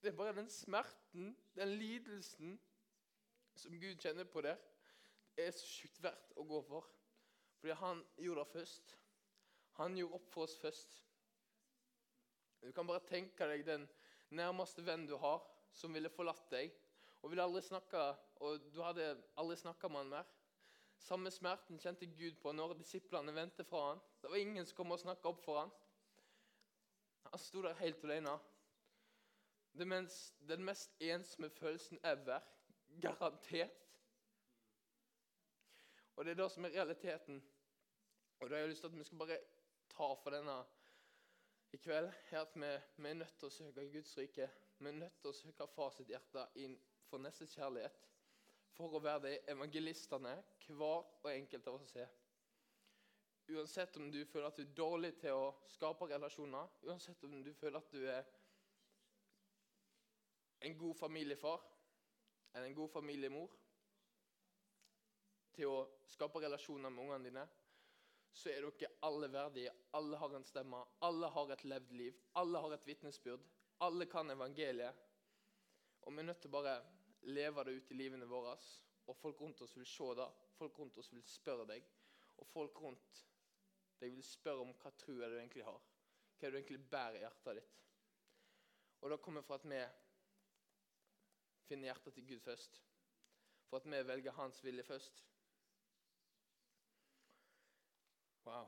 det 0.04 0.12
er 0.12 0.16
bare 0.16 0.36
den 0.36 0.50
smerten, 0.50 1.36
den 1.56 1.68
lidelsen, 1.68 2.60
som 3.54 3.80
Gud 3.80 3.96
kjenner 3.96 4.24
på 4.28 4.42
der, 4.44 4.58
er 5.36 5.50
så 5.50 5.66
sjukt 5.66 6.02
verdt 6.04 6.34
å 6.36 6.44
gå 6.44 6.60
for. 6.68 6.90
Fordi 7.56 7.76
han 7.80 8.02
gjorde 8.20 8.44
det 8.44 8.52
først. 8.52 8.94
Han 9.80 9.96
gjorde 9.96 10.18
opp 10.18 10.28
for 10.34 10.44
oss 10.44 10.58
først. 10.60 10.98
Du 12.60 12.72
kan 12.72 12.86
bare 12.86 13.00
tenke 13.08 13.48
deg 13.48 13.64
den 13.66 13.88
nærmeste 14.36 14.84
venn 14.84 15.08
du 15.08 15.16
har, 15.20 15.40
som 15.72 15.96
ville 15.96 16.12
forlatt 16.12 16.50
deg. 16.52 16.72
Og, 17.22 17.30
ville 17.32 17.48
aldri 17.48 17.64
snakke, 17.64 18.02
og 18.44 18.68
du 18.74 18.82
hadde 18.84 19.14
aldri 19.40 19.56
snakka 19.56 19.88
med 19.88 20.04
han 20.04 20.12
mer. 20.18 20.32
Samme 21.00 21.32
smerten 21.32 21.80
kjente 21.80 22.06
Gud 22.12 22.36
på 22.42 22.52
når 22.52 22.76
disiplene 22.76 23.32
vendte 23.32 23.64
fra 23.64 23.88
han. 23.90 24.02
Det 24.20 24.28
var 24.28 24.40
ingen 24.40 24.68
som 24.68 24.76
kom 24.76 24.92
og 24.92 25.00
snakka 25.00 25.32
opp 25.32 25.40
for 25.44 25.62
han. 25.62 25.72
Han 27.30 27.40
sto 27.40 27.64
der 27.64 27.80
helt 27.80 28.04
alene. 28.04 28.36
Den 29.78 29.88
mest, 29.88 30.34
den 30.48 30.64
mest 30.64 30.92
ensomme 31.00 31.50
følelsen 31.50 31.98
ever. 32.04 32.40
Garantert. 33.02 33.70
Og 36.16 36.24
det 36.24 36.30
er 36.30 36.42
det 36.42 36.50
som 36.52 36.64
er 36.64 36.68
realiteten. 36.68 37.42
Og 38.40 38.50
da 38.50 38.54
har 38.54 38.60
jeg 38.60 38.68
lyst 38.68 38.80
til 38.80 38.88
at 38.88 38.98
vi 38.98 39.04
skal 39.04 39.18
bare 39.18 39.38
ta 39.90 40.14
for 40.22 40.30
denne 40.30 40.64
i 41.72 41.76
kveld, 41.76 42.10
er 42.30 42.40
at 42.40 42.54
vi, 42.54 42.68
vi, 43.02 43.08
er 43.08 43.14
nødt 43.14 43.38
til 43.38 43.48
å 43.48 43.50
søke 43.50 43.86
Guds 43.90 44.18
rike. 44.18 44.50
Vi 44.78 44.88
er 44.88 44.98
nødt 44.98 45.16
til 45.20 45.32
å 45.32 45.34
søke 45.34 45.66
far 45.74 45.90
sitt 45.90 46.10
hjerte 46.12 46.44
inn 46.62 46.76
for 47.08 47.22
nestes 47.22 47.54
kjærlighet. 47.56 48.04
For 48.76 48.94
å 48.94 49.00
være 49.02 49.24
de 49.26 49.32
evangelistene 49.50 50.36
hver 50.68 51.02
og 51.24 51.30
enkelt 51.32 51.66
av 51.70 51.80
oss 51.80 51.96
er. 51.98 52.12
Uansett 53.50 53.96
om 54.00 54.06
du 54.10 54.22
føler 54.24 54.48
at 54.48 54.56
du 54.56 54.62
er 54.62 54.76
dårlig 54.76 55.12
til 55.20 55.36
å 55.36 55.50
skape 55.68 56.06
relasjoner, 56.08 56.70
uansett 56.86 57.26
om 57.26 57.42
du 57.44 57.52
føler 57.58 57.82
at 57.82 57.90
du 57.92 58.06
er 58.08 58.22
en 60.64 60.78
god 60.78 60.96
familiefar 60.96 61.60
eller 62.54 62.66
en 62.66 62.74
god 62.74 62.90
familiemor 62.92 63.50
til 65.54 65.70
å 65.70 65.82
skape 66.10 66.40
relasjoner 66.42 66.90
med 66.90 67.04
ungene 67.04 67.28
dine, 67.28 67.44
så 68.34 68.50
er 68.50 68.64
dere 68.66 68.90
alle 69.06 69.28
verdige. 69.30 69.72
Alle 69.94 70.18
har 70.18 70.34
en 70.34 70.46
stemme, 70.46 70.80
alle 71.06 71.30
har 71.30 71.52
et 71.54 71.64
levd 71.70 71.92
liv, 71.94 72.16
alle 72.40 72.62
har 72.64 72.74
et 72.74 72.86
vitnesbyrd. 72.86 73.44
Alle 73.86 74.06
kan 74.10 74.30
evangeliet. 74.30 75.02
Og 76.06 76.12
vi 76.14 76.22
er 76.22 76.28
nødt 76.28 76.40
til 76.42 76.50
å 76.50 76.56
bare 76.56 76.74
leve 77.30 77.64
det 77.66 77.76
ut 77.78 77.92
i 77.92 77.98
livene 77.98 78.26
våre. 78.30 78.56
Og 79.06 79.16
folk 79.18 79.40
rundt 79.42 79.62
oss 79.62 79.76
vil 79.76 79.86
se 79.86 80.10
det. 80.18 80.26
Folk 80.58 80.78
rundt 80.78 80.98
oss 80.98 81.12
vil 81.12 81.24
spørre 81.28 81.66
deg. 81.68 81.86
Og 82.40 82.46
folk 82.50 82.80
rundt 82.82 83.22
deg 84.00 84.14
vil 84.14 84.26
spørre 84.26 84.64
om 84.64 84.74
hva 84.80 84.90
er 84.90 85.30
du 85.30 85.38
egentlig 85.38 85.66
har. 85.66 85.80
Hva 86.38 86.46
er 86.46 86.50
det 86.50 86.54
du 86.54 86.60
egentlig 86.62 86.90
bærer 86.90 87.20
i 87.20 87.24
hjertet 87.24 87.60
ditt. 87.60 87.76
Og 89.04 89.12
da 89.12 89.20
kommer 89.20 89.44
fra 89.44 89.58
at 89.60 89.68
vi 89.68 89.82
finner 91.68 91.90
hjertet 91.90 92.14
til 92.14 92.26
Gud 92.28 92.40
først. 92.44 92.80
For 93.68 93.80
at 93.80 93.86
vi 93.90 94.00
velger 94.08 94.32
Hans 94.32 94.64
vilje 94.64 94.82
først. 94.82 95.24
Wow. 98.44 98.66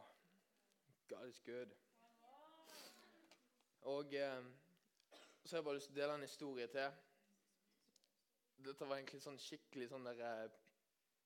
God 1.09 1.29
is 1.29 1.41
good. 1.41 1.75
Og 3.83 4.15
eh, 4.15 4.45
så 5.45 5.57
har 5.57 5.59
jeg 5.59 5.65
bare 5.65 5.75
lyst 5.75 5.91
til 5.91 5.99
å 5.99 6.01
dele 6.01 6.15
en 6.15 6.25
historie 6.27 6.67
til. 6.67 7.03
Dette 8.67 8.89
var 8.89 8.99
egentlig 8.99 9.21
sånn 9.23 9.39
skikkelig 9.39 9.91
sånn 9.93 10.09
der, 10.09 10.23
eh, 10.27 10.57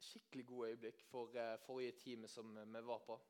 skikkelig 0.00 0.46
god 0.46 0.66
øyeblikk 0.66 1.02
for 1.08 1.36
eh, 1.36 1.56
forrige 1.64 1.92
time 1.92 2.28
som 2.28 2.56
eh, 2.56 2.66
vi 2.66 2.82
var 2.86 2.98
på. 3.06 3.20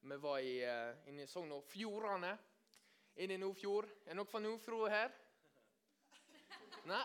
Vi 0.00 0.22
var 0.22 0.38
i, 0.38 0.56
eh, 0.64 1.08
inne 1.10 1.26
i 1.26 1.26
Sogn 1.26 1.52
og 1.52 1.64
Fjordane. 1.64 2.36
Inne 3.16 3.34
i 3.34 3.40
Nordfjord. 3.40 3.88
Er 4.04 4.12
det 4.12 4.16
noen 4.20 4.28
fra 4.30 4.40
Nordfjord 4.44 4.90
her? 4.92 5.12
Nei? 6.86 7.02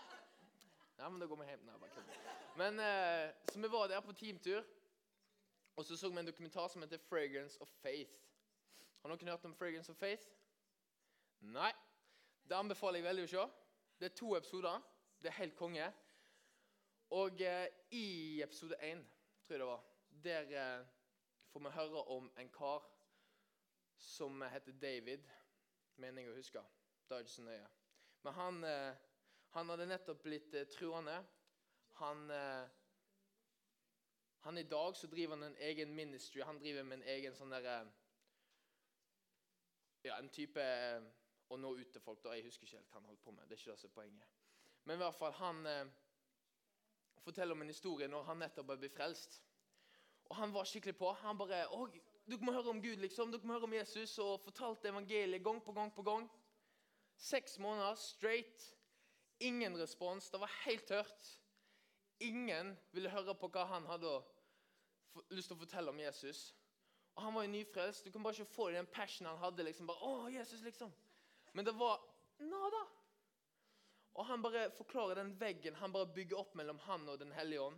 Nei, 0.97 1.09
men 1.09 1.19
da 1.19 1.25
går 1.25 1.39
vi 1.39 1.45
hjem. 1.49 1.61
Nei, 1.65 1.77
bare 1.81 2.03
Men, 2.57 2.79
eh, 2.79 3.33
så 3.51 3.59
vi 3.59 3.67
var 3.67 3.87
der 3.87 4.01
på 4.01 4.13
teamtur. 4.13 4.63
Og 5.75 5.85
så 5.85 5.97
så 5.97 6.09
vi 6.09 6.19
en 6.19 6.25
dokumentar 6.25 6.67
som 6.67 6.81
heter 6.81 6.97
'Fragrance 6.97 7.61
of 7.61 7.69
Faith'. 7.85 8.19
Har 9.01 9.09
noen 9.09 9.27
hørt 9.27 9.45
om 9.45 9.55
'Fragrance 9.55 9.91
of 9.91 10.03
Faith'? 10.03 10.29
Nei. 11.39 11.71
Det 12.49 12.55
anbefaler 12.55 12.99
jeg 12.99 13.03
veldig 13.03 13.23
å 13.23 13.27
se. 13.27 13.47
Det 13.99 14.11
er 14.11 14.15
to 14.15 14.35
episoder. 14.35 14.81
Det 15.21 15.27
er 15.27 15.31
helt 15.31 15.55
konge. 15.55 15.93
Og 17.09 17.41
eh, 17.41 17.67
i 17.91 18.41
episode 18.41 18.75
én, 18.75 19.05
tror 19.45 19.55
jeg 19.55 19.59
det 19.59 19.67
var, 19.67 19.83
der 20.23 20.41
eh, 20.41 20.85
får 21.47 21.59
vi 21.59 21.69
høre 21.69 22.03
om 22.03 22.31
en 22.37 22.49
kar 22.49 22.85
som 23.97 24.41
heter 24.41 24.71
David. 24.71 25.19
Mener 25.95 26.21
jeg 26.21 26.31
å 26.31 26.35
huske. 26.35 26.59
Det 27.09 27.15
er 27.15 27.19
ikke 27.19 27.31
så 27.31 27.41
nøye. 27.41 27.67
Men 28.23 28.33
han, 28.33 28.63
eh, 28.63 28.95
han 29.51 29.69
hadde 29.69 29.89
nettopp 29.89 30.21
blitt 30.23 30.53
eh, 30.53 30.67
truende. 30.71 31.17
Han 32.01 32.29
eh, 32.31 32.69
han 34.41 34.57
I 34.57 34.63
dag 34.63 34.95
så 34.95 35.07
driver 35.07 35.35
han 35.35 35.43
en 35.43 35.57
egen 35.57 35.95
ministry. 35.95 36.41
Han 36.41 36.59
driver 36.59 36.83
med 36.83 36.97
en 36.97 37.09
egen 37.15 37.35
sånn 37.37 37.53
derre 37.53 37.81
Ja, 40.01 40.15
en 40.17 40.31
type 40.33 40.61
eh, 40.61 41.03
å 41.53 41.57
nå 41.61 41.75
ut 41.77 41.91
til 41.93 42.01
folk. 42.01 42.23
da, 42.23 42.33
Jeg 42.33 42.47
husker 42.47 42.65
ikke 42.65 42.79
helt 42.79 42.89
hva 42.89 42.99
han 42.99 43.09
holdt 43.11 43.21
på 43.21 43.31
med. 43.31 43.45
det 43.45 43.53
er 43.53 43.59
ikke 43.59 43.71
det 43.71 43.79
som 43.79 43.89
er 43.89 43.93
poenget. 43.93 44.39
Men 44.83 44.95
i 44.95 45.03
hvert 45.03 45.19
fall, 45.19 45.35
han 45.37 45.65
eh, 45.69 45.91
forteller 47.21 47.53
om 47.53 47.61
en 47.61 47.69
historie 47.69 48.07
når 48.07 48.23
han 48.31 48.41
nettopp 48.41 48.71
ble 48.71 48.89
frelst. 48.89 49.43
Og 50.31 50.35
Han 50.35 50.53
var 50.53 50.65
skikkelig 50.65 50.97
på. 50.97 51.11
Han 51.21 51.37
bare 51.37 51.67
å, 51.69 51.85
'Dere 52.25 52.41
må 52.41 52.51
høre 52.51 52.69
om 52.69 52.81
Gud, 52.81 52.97
liksom. 52.97 53.31
Dere 53.31 53.45
må 53.45 53.53
høre 53.53 53.69
om 53.69 53.73
Jesus.' 53.73 54.17
Og 54.19 54.41
fortalte 54.41 54.89
evangeliet 54.89 55.43
gang 55.43 55.61
på 55.61 55.73
gang 55.73 55.93
på 55.93 56.01
gang. 56.01 56.29
Seks 57.17 57.59
måneder 57.59 57.95
straight. 57.95 58.75
Ingen 59.41 59.77
respons. 59.77 60.29
Det 60.29 60.39
var 60.39 60.51
helt 60.65 60.85
tørt. 60.87 61.29
Ingen 62.21 62.75
ville 62.93 63.09
høre 63.09 63.33
på 63.35 63.49
hva 63.49 63.65
han 63.71 63.87
hadde 63.89 64.11
lyst 65.33 65.49
til 65.49 65.57
å 65.57 65.63
fortelle 65.63 65.91
om 65.91 65.99
Jesus. 65.99 66.51
Og 67.15 67.23
Han 67.25 67.35
var 67.35 67.45
jo 67.47 67.53
nyfrelst. 67.55 68.05
Du 68.05 68.11
kunne 68.11 68.27
bare 68.27 68.37
ikke 68.39 68.53
få 68.53 68.69
den 68.71 68.87
passionen 68.87 69.31
han 69.33 69.43
hadde. 69.43 69.65
liksom 69.67 69.89
bare, 69.89 70.05
å, 70.05 70.29
Jesus 70.31 70.61
liksom. 70.61 70.93
Men 71.53 71.65
det 71.65 71.73
var 71.75 71.99
nada. 72.39 72.85
Og 74.13 74.25
han 74.27 74.43
bare 74.43 74.69
forklarer 74.75 75.21
den 75.21 75.33
veggen 75.39 75.75
han 75.79 75.91
bare 75.91 76.11
bygger 76.15 76.39
opp 76.39 76.55
mellom 76.59 76.79
han 76.85 77.07
og 77.09 77.19
Den 77.19 77.31
hellige 77.31 77.61
ånd. 77.61 77.77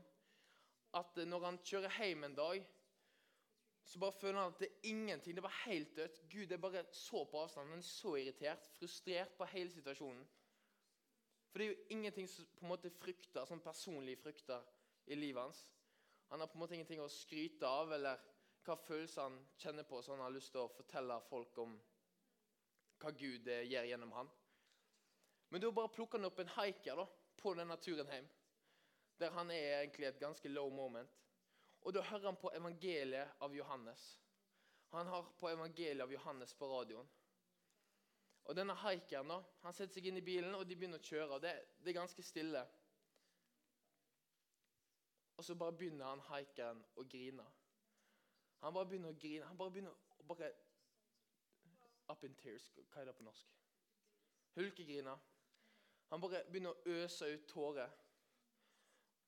At 0.94 1.18
eh, 1.18 1.26
når 1.30 1.46
han 1.46 1.60
kjører 1.66 1.98
hjem 1.98 2.24
en 2.28 2.38
dag, 2.38 2.66
så 3.84 4.00
bare 4.00 4.16
føler 4.20 4.40
han 4.40 4.54
at 4.54 4.60
det 4.62 4.70
er 4.70 4.90
ingenting. 4.92 5.36
Det 5.36 5.44
var 5.44 5.62
helt 5.66 5.96
dødt. 5.96 6.22
Gud 6.30 6.52
er 6.52 6.62
bare 6.62 6.86
så 6.92 7.26
på 7.26 7.42
avstand. 7.42 7.70
Han 7.70 7.84
er 7.84 7.88
så 7.88 8.16
irritert, 8.16 8.70
frustrert 8.78 9.38
på 9.38 9.48
hele 9.52 9.72
situasjonen. 9.74 10.24
For 11.54 11.62
det 11.62 11.66
er 11.66 11.76
jo 11.76 11.94
ingenting 11.94 12.28
som 12.28 12.46
på 12.58 12.66
en 12.66 12.72
måte 12.72 12.90
frykter, 12.90 13.46
sånn 13.46 13.60
personlige 13.62 14.18
frykter 14.24 14.64
i 15.06 15.14
livet 15.14 15.44
hans. 15.44 15.60
Han 16.32 16.42
har 16.42 16.50
på 16.50 16.58
en 16.58 16.64
måte 16.64 16.74
ingenting 16.74 17.04
å 17.04 17.12
skryte 17.14 17.70
av 17.70 17.94
eller 17.94 18.24
hva 18.66 18.74
følelser 18.88 19.28
han 19.28 19.36
kjenner 19.62 19.86
på, 19.86 20.00
så 20.02 20.16
han 20.16 20.24
har 20.26 20.34
lyst 20.34 20.50
til 20.56 20.64
å 20.64 20.72
fortelle 20.74 21.20
folk 21.28 21.60
om 21.62 21.76
hva 23.04 23.12
Gud 23.20 23.52
eh, 23.54 23.68
gjør 23.70 23.86
gjennom 23.92 24.16
han. 24.18 24.32
Men 25.54 25.62
da 25.62 25.70
bare 25.78 25.94
plukker 25.94 26.18
han 26.18 26.32
opp 26.32 26.42
en 26.42 26.54
haiker 26.56 27.04
på 27.38 27.54
denne 27.60 27.78
turen 27.86 28.10
hjem, 28.10 28.34
der 29.22 29.38
han 29.38 29.54
er 29.54 29.84
egentlig 29.84 30.10
et 30.10 30.22
ganske 30.26 30.50
low 30.50 30.74
moment. 30.74 31.22
Og 31.86 31.94
da 31.94 32.02
hører 32.08 32.32
han 32.32 32.42
på 32.42 32.50
evangeliet 32.58 33.38
av 33.46 33.54
Johannes. 33.54 34.08
Han 34.96 35.14
har 35.14 35.30
på 35.38 35.54
evangeliet 35.54 36.02
av 36.02 36.18
Johannes 36.18 36.58
på 36.58 36.72
radioen. 36.72 37.14
Og 38.44 38.56
denne 38.56 38.76
haikeren 38.76 39.32
da, 39.32 39.40
han 39.64 39.76
setter 39.76 39.96
seg 39.96 40.10
inn 40.10 40.20
i 40.20 40.26
bilen, 40.26 40.56
og 40.58 40.66
de 40.68 40.76
begynner 40.76 41.00
å 41.00 41.08
kjøre. 41.08 41.30
og 41.38 41.42
det, 41.44 41.54
det 41.84 41.94
er 41.94 42.00
ganske 42.02 42.24
stille. 42.24 42.64
Og 45.38 45.46
så 45.46 45.56
bare 45.56 45.76
begynner 45.78 46.12
han 46.12 46.24
haikeren 46.28 46.84
å 47.00 47.06
grine. 47.10 47.46
Han 48.64 48.76
bare 48.76 48.90
begynner 48.92 49.12
å 49.12 49.20
grine. 49.20 49.48
Han 49.48 49.58
bare 49.60 49.72
begynner 49.72 49.96
å 50.20 50.28
bare 50.28 50.54
Up 52.12 52.24
in 52.28 52.36
tears. 52.36 52.66
Hva 52.92 53.02
er 53.02 53.08
det 53.08 53.16
på 53.16 53.24
norsk? 53.24 53.52
Hulkegriner. 54.58 55.20
Han 56.12 56.22
bare 56.22 56.44
begynner 56.52 56.76
å 56.76 56.98
øse 57.00 57.30
ut 57.32 57.46
tårer. 57.48 57.90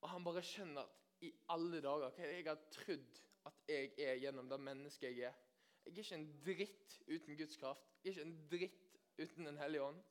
Og 0.02 0.10
han 0.12 0.24
bare 0.24 0.44
skjønner 0.44 0.84
at 0.84 1.24
i 1.24 1.32
alle 1.54 1.80
dager 1.80 2.12
hva 2.12 2.22
er 2.22 2.28
det 2.28 2.36
jeg 2.36 2.48
har 2.50 2.66
trodd 2.74 3.20
at 3.48 3.62
jeg 3.70 3.94
er 4.04 4.20
gjennom 4.20 4.50
det 4.50 4.58
mennesket 4.60 5.08
jeg 5.08 5.30
er. 5.30 5.38
Jeg 5.86 5.92
er 5.92 6.02
ikke 6.02 6.18
en 6.18 6.28
dritt 6.44 6.96
uten 7.06 7.38
Guds 7.40 7.56
kraft. 7.56 7.88
Jeg 8.04 8.10
er 8.10 8.14
ikke 8.14 8.26
en 8.28 8.36
dritt 8.52 8.85
uten 9.18 9.44
Den 9.44 9.58
hellige 9.58 9.82
ånd. 9.82 10.02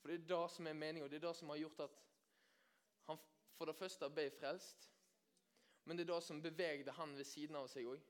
For 0.00 0.08
det 0.08 0.20
er 0.20 0.28
det 0.30 0.50
som 0.50 0.66
er 0.66 0.72
meningen, 0.72 1.10
det 1.10 1.16
er 1.16 1.26
det 1.28 1.36
som 1.36 1.48
har 1.48 1.58
gjort 1.58 1.80
at 1.80 1.98
han 3.06 3.18
for 3.58 3.66
det 3.66 3.76
første 3.76 4.10
ble 4.10 4.28
frelst. 4.30 4.90
Men 5.84 5.96
det 5.96 6.04
er 6.04 6.14
det 6.14 6.22
som 6.22 6.42
bevegde 6.42 6.92
han 6.92 7.16
ved 7.16 7.24
siden 7.24 7.56
av 7.56 7.68
seg 7.72 7.88
òg. 7.88 8.02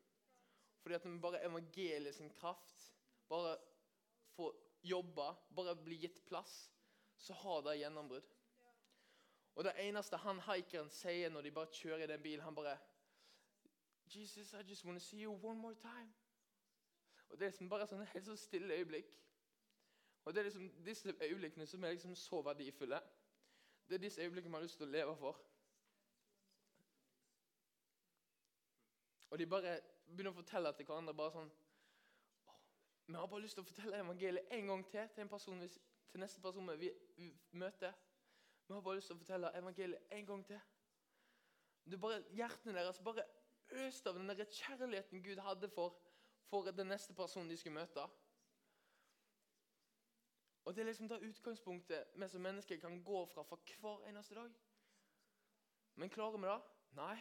Fordi 0.83 0.95
at 0.95 1.05
når 1.05 1.21
bare 1.23 1.45
evangeliet 1.47 2.15
sin 2.15 2.31
kraft 2.31 2.93
bare 3.29 3.57
får 4.35 4.57
jobbe, 4.83 5.29
bare 5.57 5.77
blir 5.77 6.01
gitt 6.01 6.25
plass, 6.27 6.71
så 7.19 7.33
har 7.33 7.63
det 7.63 7.79
gjennombrudd. 7.81 8.35
Og 9.55 9.65
det 9.65 9.75
eneste 9.83 10.17
han 10.23 10.39
haikeren 10.47 10.91
sier 10.91 11.33
når 11.35 11.43
de 11.43 11.51
bare 11.51 11.73
kjører 11.75 12.05
i 12.05 12.11
den 12.13 12.23
bilen, 12.23 12.45
han 12.45 12.55
bare 12.55 12.77
Jesus, 14.09 14.55
I 14.55 14.63
just 14.63 14.85
want 14.85 14.99
to 14.99 15.05
see 15.05 15.23
you 15.23 15.33
one 15.43 15.59
more 15.59 15.75
time. 15.75 16.13
Og 17.29 17.39
Det 17.39 17.45
er 17.47 17.51
liksom 17.51 17.69
bare 17.69 17.87
sånn 17.87 18.07
helt 18.09 18.27
så 18.27 18.37
stille 18.37 18.75
øyeblikk. 18.75 19.11
Og 20.29 20.35
Det 20.35 20.41
er 20.41 20.45
liksom 20.45 20.71
disse 20.85 21.15
øyeblikkene 21.21 21.67
som 21.67 21.85
er 21.85 21.91
liksom 21.91 22.15
så 22.15 22.43
verdifulle. 22.43 23.01
Det 23.89 23.95
er 23.95 23.99
disse 23.99 24.21
øyeblikkene 24.23 24.51
man 24.51 24.59
har 24.59 24.63
lyst 24.63 24.77
til 24.77 24.87
å 24.87 24.91
leve 24.91 25.15
for. 25.17 25.41
Og 29.31 29.39
de 29.39 29.47
bare 29.47 29.81
begynner 30.07 30.35
å 30.35 30.37
fortelle 30.37 30.73
til 30.77 30.87
hverandre 30.91 31.15
bare 31.17 31.33
sånn 31.33 31.49
Vi 33.07 33.17
har 33.17 33.27
bare 33.27 33.41
lyst 33.41 33.57
til 33.57 33.65
å 33.65 33.71
fortelle 33.71 34.03
evangeliet 34.05 34.53
en 34.59 34.69
gang 34.75 34.85
til 34.91 35.09
til, 35.17 35.29
person, 35.33 35.65
til 36.13 36.21
neste 36.21 36.45
person 36.45 36.71
vi, 36.77 36.93
vi 37.17 37.33
møter. 37.65 37.97
Vi 38.67 38.75
har 38.75 38.85
bare 38.85 39.01
lyst 39.01 39.09
til 39.09 39.17
å 39.17 39.25
fortelle 39.25 39.57
evangeliet 39.63 40.13
en 40.21 40.31
gang 40.35 40.47
til. 40.53 40.61
Det 41.85 41.97
er 41.97 42.05
bare 42.05 42.23
Hjertene 42.37 42.77
deres 42.77 43.01
bare 43.01 43.25
øste 43.89 44.13
av 44.13 44.21
den 44.21 44.29
der 44.29 44.45
kjærligheten 44.45 45.25
Gud 45.25 45.41
hadde 45.49 45.73
for, 45.73 45.97
for 46.53 46.69
den 46.71 46.93
neste 46.93 47.17
personen 47.17 47.49
de 47.49 47.57
skulle 47.57 47.81
møte. 47.81 48.11
Og 50.65 50.75
Det 50.75 50.81
er 50.81 50.87
liksom 50.87 51.09
det 51.09 51.21
utgangspunktet 51.23 52.05
vi 52.15 52.29
som 52.29 52.41
mennesker 52.41 52.81
kan 52.81 53.05
gå 53.05 53.27
fra 53.27 53.43
for 53.43 53.61
hver 53.81 54.09
eneste 54.09 54.35
dag. 54.35 54.51
Men 55.95 56.11
klarer 56.11 56.39
vi 56.39 56.47
det? 56.47 56.61
Nei. 56.97 57.19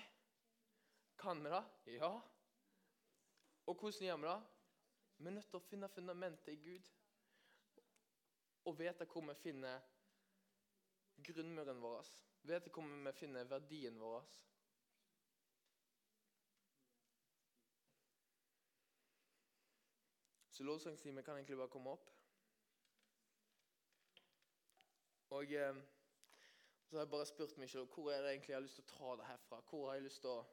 Kan 1.17 1.43
vi 1.43 1.49
det? 1.49 1.63
Ja. 1.85 2.11
Og 3.65 3.75
hvordan 3.75 4.07
gjør 4.07 4.17
vi 4.17 4.27
det? 4.27 4.41
Vi 5.17 5.27
er 5.27 5.31
nødt 5.31 5.49
til 5.49 5.57
å 5.57 5.65
finne 5.65 5.89
fundamentet 5.89 6.53
i 6.53 6.61
Gud. 6.61 6.89
Og 8.65 8.79
vite 8.79 9.05
hvor 9.05 9.25
vi 9.25 9.33
finner 9.41 9.79
grunnmuren 11.23 11.81
vår. 11.81 12.11
Vite 12.43 12.69
hvor 12.73 12.85
vi 13.05 13.13
finner 13.17 13.49
verdien 13.49 13.99
vår. 13.99 14.27
Så 20.51 20.63
lovsangstimen 20.63 21.23
kan 21.23 21.35
egentlig 21.35 21.57
bare 21.57 21.69
komme 21.69 21.89
opp. 21.89 22.16
Og 25.29 25.53
eh, 25.53 25.75
så 26.87 26.95
har 26.95 27.03
jeg 27.03 27.11
bare 27.11 27.25
spurt 27.25 27.57
meg 27.59 27.69
selv 27.69 27.91
hvor 27.91 28.11
er 28.11 28.21
det 28.23 28.31
egentlig 28.31 28.53
jeg 28.53 28.57
har 28.57 28.65
lyst 28.65 28.79
til 28.79 28.85
å 28.87 28.93
ta 28.93 29.15
det 29.19 29.27
herfra. 29.27 29.61
Hvor 29.69 29.89
har 29.89 29.97
jeg 29.97 30.07
lyst 30.07 30.21
til 30.23 30.33
å 30.35 30.45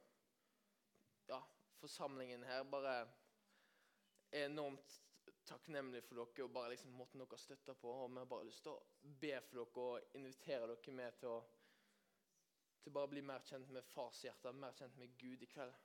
Ja, 1.28 1.40
forsamlingen 1.80 2.42
her 2.44 2.64
bare 2.68 2.94
er 2.98 4.48
enormt 4.50 4.98
takknemlig 5.48 6.02
for 6.04 6.18
dere 6.18 6.44
og 6.44 6.52
bare 6.52 6.72
liksom 6.72 6.96
måten 6.98 7.22
dere 7.22 7.38
støtter 7.38 7.78
på. 7.80 7.92
Og 7.92 8.10
vi 8.10 8.18
har 8.18 8.28
bare 8.28 8.48
lyst 8.48 8.66
til 8.66 8.74
å 8.74 9.12
be 9.22 9.32
for 9.46 9.60
dere 9.60 9.84
og 9.84 10.18
invitere 10.18 10.68
dere 10.72 10.96
med 10.98 11.20
til 11.20 11.36
å 11.36 11.38
til 12.84 12.92
bare 12.92 13.08
å 13.08 13.12
bli 13.14 13.22
mer 13.24 13.40
kjent 13.48 13.70
med 13.72 13.86
fars 13.94 14.18
hjerte, 14.26 14.50
mer 14.52 14.74
kjent 14.76 14.98
med 15.00 15.14
Gud 15.16 15.40
i 15.40 15.46
kveld. 15.48 15.78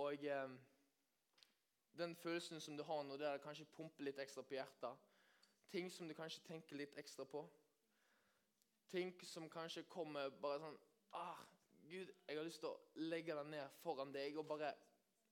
Og 0.00 0.24
eh, 0.24 0.54
den 2.00 2.16
følelsen 2.16 2.62
som 2.64 2.78
du 2.78 2.84
har 2.84 3.02
nå, 3.04 3.18
der 3.20 3.36
det 3.36 3.44
kanskje 3.44 3.68
pumper 3.76 4.08
litt 4.08 4.22
ekstra 4.22 4.44
på 4.46 4.56
hjertet 4.56 5.05
Ting 5.76 5.92
som 5.92 6.08
du 6.08 6.14
kanskje 6.16 6.40
tenker 6.46 6.78
litt 6.80 6.94
ekstra 6.96 7.26
på. 7.28 7.42
Ting 8.88 9.10
som 9.28 9.44
kanskje 9.52 9.82
kommer 9.92 10.30
bare 10.40 10.62
sånn 10.62 10.78
ah, 11.18 11.42
Gud, 11.84 12.08
jeg 12.24 12.38
har 12.38 12.46
lyst 12.48 12.62
til 12.62 12.70
å 12.70 13.02
legge 13.10 13.36
den 13.36 13.50
ned 13.52 13.74
foran 13.82 14.14
deg 14.14 14.38
og 14.40 14.48
bare 14.48 14.70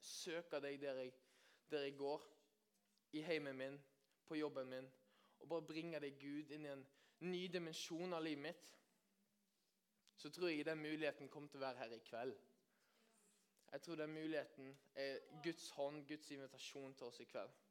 søke 0.04 0.61
deg 0.61 0.76
der 0.83 1.00
jeg, 1.00 1.14
der 1.72 1.87
jeg 1.87 1.96
går. 1.96 2.28
I 3.16 3.24
heimen 3.24 3.57
min, 3.57 3.80
på 4.28 4.37
jobben 4.37 4.68
min. 4.68 4.92
Og 5.40 5.48
bare 5.48 5.64
bringe 5.72 6.04
deg 6.04 6.20
Gud 6.20 6.52
inn 6.52 6.68
i 6.68 6.74
en 6.74 6.85
ny 7.24 7.46
dimensjon 7.48 8.12
av 8.12 8.28
livet 8.28 8.44
mitt. 8.50 8.70
Så 10.20 10.28
tror 10.28 10.52
jeg 10.52 10.68
den 10.68 10.85
muligheten 10.85 11.33
kommer 11.33 11.48
til 11.48 11.62
å 11.62 11.70
være 11.70 11.87
her 11.87 11.96
i 11.96 12.04
kveld. 12.04 12.37
Jeg 13.72 13.88
tror 13.88 14.04
den 14.04 14.12
muligheten 14.12 14.74
er 15.09 15.24
Guds 15.40 15.72
hånd, 15.78 16.04
Guds 16.04 16.37
invitasjon 16.37 16.92
til 17.00 17.09
oss 17.09 17.24
i 17.24 17.33
kveld. 17.33 17.63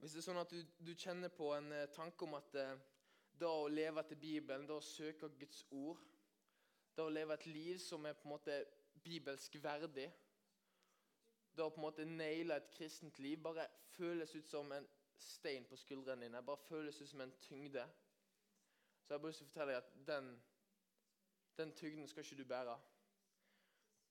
Hvis 0.00 0.14
det 0.16 0.22
er 0.22 0.24
sånn 0.30 0.40
at 0.40 0.52
du, 0.52 0.60
du 0.80 0.94
kjenner 0.96 1.28
på 1.28 1.50
en 1.52 1.68
eh, 1.76 1.88
tanke 1.92 2.24
om 2.24 2.38
at 2.38 2.54
eh, 2.56 2.76
da 3.40 3.50
å 3.52 3.68
leve 3.68 4.00
etter 4.00 4.16
Bibelen, 4.20 4.64
da 4.68 4.78
å 4.78 4.84
søke 4.84 5.28
Guds 5.36 5.66
ord, 5.76 6.00
da 6.96 7.04
å 7.04 7.12
leve 7.12 7.36
et 7.36 7.44
liv 7.50 7.76
som 7.80 8.06
er 8.08 8.16
på 8.16 8.24
en 8.24 8.32
måte 8.32 8.56
bibelsk 9.04 9.58
verdig, 9.60 10.08
da 11.52 11.66
å 11.66 11.74
på 11.74 11.82
en 11.82 11.86
måte 11.86 12.08
naile 12.08 12.56
et 12.56 12.70
kristent 12.72 13.20
liv, 13.20 13.42
bare 13.44 13.68
føles 13.92 14.32
ut 14.38 14.48
som 14.48 14.72
en 14.72 14.88
stein 15.20 15.68
på 15.68 15.76
skuldrene 15.76 16.24
dine, 16.24 16.42
bare 16.48 16.64
føles 16.68 17.00
ut 17.02 17.08
som 17.10 17.20
en 17.20 17.36
tyngde, 17.44 17.84
så 19.04 19.12
jeg 19.12 19.18
har 19.18 19.22
bare 19.22 19.34
lyst 19.34 19.42
til 19.42 19.48
å 19.48 19.52
fortelle 19.52 19.74
deg 19.74 19.82
at 19.82 19.94
den, 20.08 20.30
den 21.60 21.76
tyngden 21.76 22.08
skal 22.08 22.24
ikke 22.24 22.40
du 22.40 22.48
bære. 22.48 22.76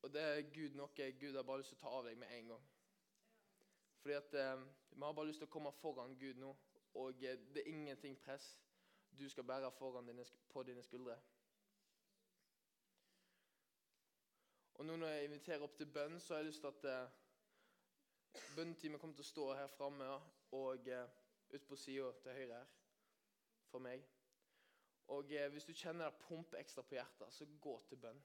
Og 0.05 0.13
det 0.13 0.21
er 0.21 0.51
Gud 0.53 0.77
noe 0.77 1.11
Gud 1.17 1.35
har 1.35 1.47
bare 1.47 1.63
lyst 1.63 1.73
til 1.73 1.81
å 1.81 1.85
ta 1.87 1.95
av 1.97 2.05
deg 2.05 2.21
med 2.21 2.37
en 2.37 2.53
gang. 2.53 2.69
Fordi 3.99 4.15
at 4.15 4.33
eh, 4.33 4.61
Vi 4.89 5.03
har 5.05 5.13
bare 5.13 5.27
lyst 5.27 5.39
til 5.39 5.47
å 5.47 5.51
komme 5.51 5.71
foran 5.71 6.17
Gud 6.19 6.39
nå, 6.39 6.55
og 6.93 7.23
eh, 7.23 7.37
det 7.53 7.63
er 7.63 7.71
ingenting 7.71 8.17
press 8.19 8.57
du 9.19 9.29
skal 9.29 9.43
bære 9.43 9.71
dine, 10.07 10.25
på 10.49 10.63
dine 10.63 10.83
skuldre. 10.83 11.17
Og 14.73 14.85
nå 14.85 14.95
Når 14.95 15.07
jeg 15.07 15.23
inviterer 15.23 15.63
opp 15.63 15.75
til 15.77 15.91
bønn, 15.91 16.19
så 16.19 16.33
har 16.33 16.39
jeg 16.39 16.45
lyst 16.47 16.59
til 16.59 16.67
at 16.67 16.85
eh, 16.85 17.09
bønnetimen 18.55 18.99
kommer 18.99 19.15
til 19.15 19.25
å 19.25 19.31
stå 19.31 19.47
her 19.53 19.67
framme 19.67 20.05
og 20.55 20.87
eh, 20.87 21.09
ut 21.53 21.65
på 21.67 21.75
sida 21.75 22.11
til 22.23 22.37
høyre 22.37 22.61
her 22.61 22.69
for 23.71 23.83
meg. 23.83 24.05
Og 25.07 25.33
eh, 25.33 25.49
Hvis 25.51 25.67
du 25.67 25.73
kjenner 25.73 26.07
det 26.09 26.21
pumpe 26.23 26.57
ekstra 26.57 26.83
på 26.87 26.95
hjertet, 26.95 27.33
så 27.33 27.47
gå 27.61 27.75
til 27.89 27.99
bønn. 27.99 28.21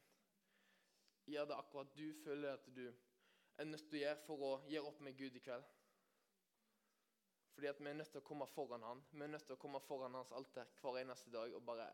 Gjør 1.26 1.50
det 1.50 1.58
akkurat 1.58 1.96
du 1.96 2.06
føler 2.24 2.52
at 2.52 2.70
du 2.76 2.86
er 3.58 3.70
nødt 3.70 3.86
til 3.88 3.98
å 3.98 4.02
gjøre 4.02 4.20
for 4.26 4.44
å 4.48 4.52
gjøre 4.70 4.90
opp 4.90 5.00
med 5.06 5.16
Gud 5.18 5.36
i 5.38 5.42
kveld. 5.42 5.66
Fordi 7.54 7.70
at 7.70 7.80
vi 7.80 7.88
er 7.90 7.98
nødt 7.98 8.10
til 8.10 8.18
å 8.18 8.26
komme 8.26 8.46
foran 8.50 8.82
han. 8.82 9.02
Vi 9.12 9.22
er 9.22 9.30
nødt 9.30 9.46
til 9.46 9.54
å 9.54 9.62
komme 9.62 9.80
foran 9.80 10.16
hans 10.18 10.32
alter 10.34 10.70
hver 10.80 10.98
eneste 11.04 11.30
dag 11.30 11.54
og 11.54 11.62
bare 11.66 11.86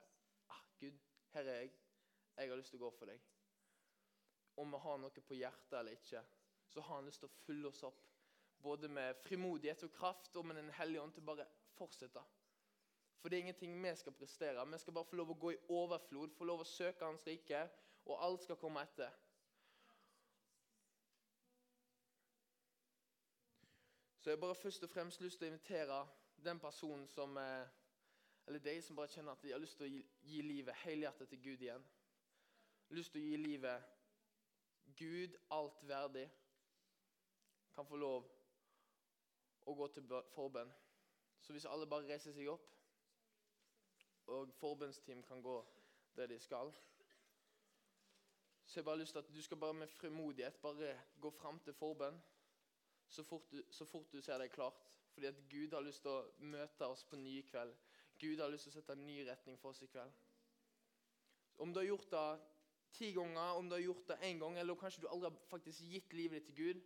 ah, 0.48 0.62
Gud, 0.80 0.96
her 1.34 1.44
er 1.44 1.60
jeg. 1.60 1.72
Jeg 2.36 2.48
har 2.48 2.56
lyst 2.56 2.72
til 2.72 2.80
å 2.80 2.86
gå 2.86 2.90
for 2.96 3.10
deg. 3.12 3.20
Om 4.60 4.72
vi 4.72 4.80
har 4.84 5.00
noe 5.02 5.24
på 5.28 5.36
hjertet 5.36 5.76
eller 5.78 5.98
ikke, 5.98 6.22
så 6.70 6.80
har 6.86 6.96
han 6.96 7.08
lyst 7.10 7.20
til 7.20 7.28
å 7.28 7.42
fylle 7.44 7.68
oss 7.68 7.82
opp. 7.84 8.00
Både 8.60 8.88
med 8.88 9.16
frimodighet 9.24 9.84
og 9.84 9.92
kraft 9.92 10.36
og 10.36 10.46
med 10.46 10.56
Den 10.56 10.70
hellige 10.76 11.02
ånd 11.02 11.14
til 11.16 11.24
bare 11.24 11.46
fortsette. 11.76 12.22
For 13.20 13.28
det 13.28 13.36
er 13.36 13.44
ingenting 13.44 13.76
vi 13.82 13.92
skal 13.96 14.16
prestere. 14.16 14.64
Vi 14.64 14.78
skal 14.78 14.96
bare 14.96 15.08
få 15.08 15.16
lov 15.20 15.32
å 15.34 15.40
gå 15.44 15.52
i 15.52 15.60
overflod, 15.68 16.32
få 16.36 16.48
lov 16.48 16.64
å 16.64 16.68
søke 16.68 17.04
Hans 17.04 17.26
rike, 17.28 17.66
og 18.08 18.24
alt 18.24 18.46
skal 18.46 18.56
komme 18.60 18.84
etter. 18.84 19.12
Så 24.20 24.30
jeg 24.30 24.37
har 24.37 24.40
bare 24.40 24.54
først 24.54 24.83
og 24.83 24.90
fremst 24.90 25.20
lyst 25.20 25.38
til 25.38 25.46
å 25.46 25.48
invitere 25.48 25.98
den 26.44 26.59
personen 26.61 27.06
som 27.09 27.37
eh, 27.40 27.68
eller 28.46 28.61
deg 28.61 28.83
som 28.85 28.96
bare 28.98 29.09
kjenner 29.09 29.33
at 29.33 29.42
de 29.42 29.52
har 29.54 29.62
lyst 29.62 29.78
til 29.78 29.87
å 29.87 29.88
gi, 29.88 30.00
gi 30.28 30.42
livet 30.44 30.76
helhjertet 30.83 31.28
til 31.30 31.40
Gud 31.44 31.62
igjen. 31.64 31.85
Lyst 32.92 33.14
til 33.14 33.22
å 33.22 33.30
gi 33.30 33.38
livet 33.40 33.87
Gud 34.98 35.37
alt 35.56 35.85
verdig, 35.88 36.26
kan 37.72 37.87
få 37.87 37.96
lov 37.96 38.26
å 39.64 39.74
gå 39.78 39.87
til 39.94 40.12
forbønn. 40.35 40.72
Så 41.40 41.54
hvis 41.56 41.68
alle 41.70 41.88
bare 41.88 42.11
reiser 42.11 42.35
seg 42.37 42.50
opp, 42.52 42.66
og 44.30 44.52
forbønnsteam 44.59 45.22
kan 45.26 45.40
gå 45.42 45.56
der 46.16 46.28
de 46.30 46.38
skal 46.38 46.74
Så 48.66 48.78
jeg 48.78 48.85
bare 48.85 48.94
har 48.94 49.00
lyst 49.00 49.12
til 49.16 49.18
at 49.18 49.33
du 49.35 49.42
skal 49.42 49.56
bare 49.56 49.74
med 49.74 49.88
frimodighet 49.88 50.61
bare 50.62 50.92
gå 51.20 51.30
fram 51.30 51.59
til 51.64 51.74
forbønn 51.74 52.20
så 53.10 53.24
fort, 53.26 53.50
du, 53.50 53.62
så 53.70 53.86
fort 53.86 54.12
du 54.12 54.20
ser 54.22 54.38
det 54.38 54.52
klart. 54.54 54.78
Fordi 55.10 55.26
at 55.26 55.40
Gud 55.50 55.74
har 55.74 55.82
lyst 55.82 56.04
til 56.04 56.12
å 56.14 56.46
møte 56.52 56.86
oss 56.86 57.02
på 57.04 57.18
ny 57.18 57.40
kveld. 57.48 57.74
Gud 58.20 58.40
har 58.40 58.52
lyst 58.52 58.68
til 58.68 58.74
å 58.74 58.78
sette 58.78 58.94
en 58.94 59.06
ny 59.06 59.18
retning 59.26 59.58
for 59.58 59.74
oss 59.74 59.82
i 59.82 59.90
kveld. 59.90 60.14
Om 61.60 61.74
du 61.74 61.80
har 61.80 61.88
gjort 61.88 62.10
det 62.12 62.28
ti 62.96 63.10
ganger, 63.16 63.58
om 63.58 63.68
du 63.68 63.74
har 63.74 63.82
gjort 63.82 64.08
det 64.08 64.18
én 64.28 64.38
gang, 64.38 64.58
eller 64.58 64.78
kanskje 64.78 65.02
du 65.02 65.08
aldri 65.10 65.30
har 65.30 65.50
faktisk 65.50 65.82
gitt 65.90 66.12
livet 66.16 66.40
ditt 66.40 66.50
til 66.50 66.58
Gud, 66.60 66.82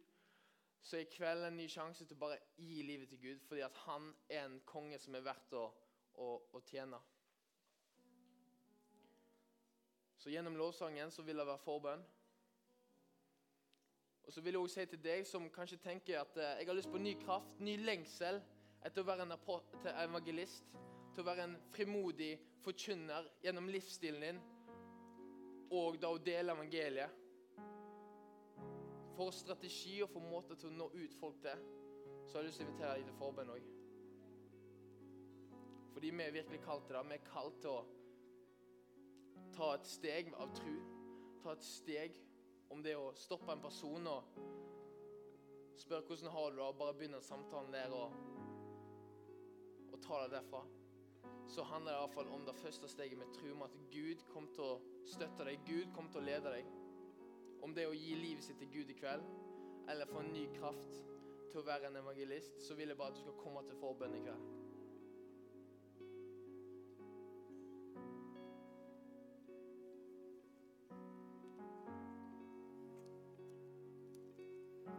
så 0.85 0.97
er 0.97 1.07
i 1.07 1.13
kveld 1.13 1.47
en 1.47 1.57
ny 1.57 1.67
sjanse 1.71 2.05
til 2.05 2.17
å 2.17 2.23
bare 2.27 2.41
gi 2.61 2.83
livet 2.85 3.09
til 3.09 3.21
Gud, 3.23 3.45
fordi 3.49 3.63
at 3.65 3.77
han 3.87 4.11
er 4.29 4.45
en 4.45 4.59
konge 4.69 4.99
som 5.01 5.17
er 5.17 5.25
verdt 5.25 5.55
å, 5.57 5.65
å, 6.21 6.29
å 6.53 6.61
tjene. 6.69 7.01
Så 10.21 10.33
gjennom 10.33 10.57
lovsangen 10.57 11.11
så 11.13 11.25
vil 11.25 11.41
det 11.41 11.49
være 11.49 11.65
forbønn. 11.65 12.05
Og 14.27 14.33
så 14.33 14.41
vil 14.41 14.57
jeg 14.57 14.61
også 14.61 14.81
si 14.81 14.87
til 14.93 15.03
deg 15.05 15.27
som 15.29 15.51
kanskje 15.53 15.81
tenker 15.85 16.23
at 16.23 16.37
eh, 16.41 16.57
jeg 16.61 16.69
har 16.69 16.79
lyst 16.79 16.93
på 16.93 17.01
ny 17.03 17.13
kraft, 17.21 17.61
ny 17.61 17.77
lengsel 17.85 18.41
etter 18.85 19.03
å 19.03 19.09
være 19.09 19.27
en 19.27 19.37
evangelist, 20.05 20.73
til 21.15 21.23
å 21.23 21.29
være 21.29 21.47
en 21.47 21.57
frimodig 21.73 22.33
forkynner 22.65 23.29
gjennom 23.45 23.69
livsstilen 23.73 24.25
din, 24.25 24.41
og 25.75 26.01
da 26.01 26.11
å 26.13 26.21
dele 26.21 26.53
evangeliet. 26.57 27.21
For 29.15 29.31
strategi 29.31 30.01
og 30.03 30.11
for 30.11 30.27
måter 30.27 30.59
til 30.59 30.73
å 30.73 30.79
nå 30.79 30.89
ut 30.95 31.15
folk 31.21 31.39
til, 31.45 31.65
så 32.27 32.37
har 32.37 32.43
jeg 32.43 32.51
lyst 32.51 32.61
til 32.61 32.67
å 32.67 32.69
invitere 32.69 32.97
deg 32.99 33.09
til 33.09 33.19
forbønn 33.21 33.53
òg. 33.55 33.69
Fordi 35.95 36.11
vi 36.11 36.25
er 36.25 36.35
virkelig 36.35 36.61
kalt 36.65 36.89
til 36.89 36.97
det. 36.97 37.05
Vi 37.09 37.19
er 37.19 37.29
kalt 37.29 37.61
til 37.63 37.71
å 37.71 37.85
ta 39.55 39.75
et 39.77 39.87
steg 39.87 40.33
av 40.43 40.51
tru. 40.57 40.75
Ta 41.45 41.55
et 41.55 41.67
steg 41.67 42.17
om 42.73 42.83
det 42.83 42.95
å 42.97 43.13
stoppe 43.19 43.53
en 43.53 43.63
person 43.63 44.07
og 44.11 44.39
spørre 45.79 46.07
hvordan 46.09 46.33
har 46.33 46.51
du 46.51 46.57
det, 46.57 46.65
og 46.65 46.79
bare 46.81 46.97
begynne 46.97 47.21
samtalen 47.25 47.75
der 47.75 47.93
og, 47.95 48.15
og 49.93 50.01
ta 50.05 50.23
det 50.25 50.33
derfra. 50.37 50.63
Så 51.51 51.65
handler 51.69 51.93
det 51.93 51.99
i 51.99 52.03
hvert 52.05 52.15
fall 52.15 52.33
om 52.33 52.45
det 52.47 52.57
første 52.57 52.89
steget 52.89 53.19
med 53.21 53.33
tro, 53.37 53.51
om 53.53 53.65
at 53.67 53.77
Gud 53.93 54.25
kom 54.33 54.49
til 54.55 54.65
å 54.65 54.81
støtte 55.09 55.47
deg, 55.49 55.65
Gud 55.69 55.93
kom 55.97 56.09
til 56.11 56.23
å 56.23 56.27
lede 56.29 56.55
deg. 56.57 56.71
Om 57.65 57.75
det 57.77 57.89
å 57.89 57.97
gi 57.97 58.15
livet 58.19 58.45
sitt 58.45 58.61
til 58.61 58.73
Gud 58.73 58.93
i 58.93 58.99
kveld, 58.99 59.25
eller 59.89 60.09
få 60.09 60.23
en 60.23 60.33
ny 60.33 60.47
kraft 60.57 61.01
til 61.53 61.61
å 61.61 61.67
være 61.67 61.91
en 61.91 62.01
evangelist, 62.01 62.61
så 62.65 62.77
vil 62.79 62.93
jeg 62.93 62.99
bare 62.99 63.13
at 63.13 63.21
du 63.21 63.25
skal 63.27 63.41
komme 63.41 63.65
til 63.69 63.81
forbønn 63.81 64.17
i 64.17 64.23
kveld. 64.25 64.64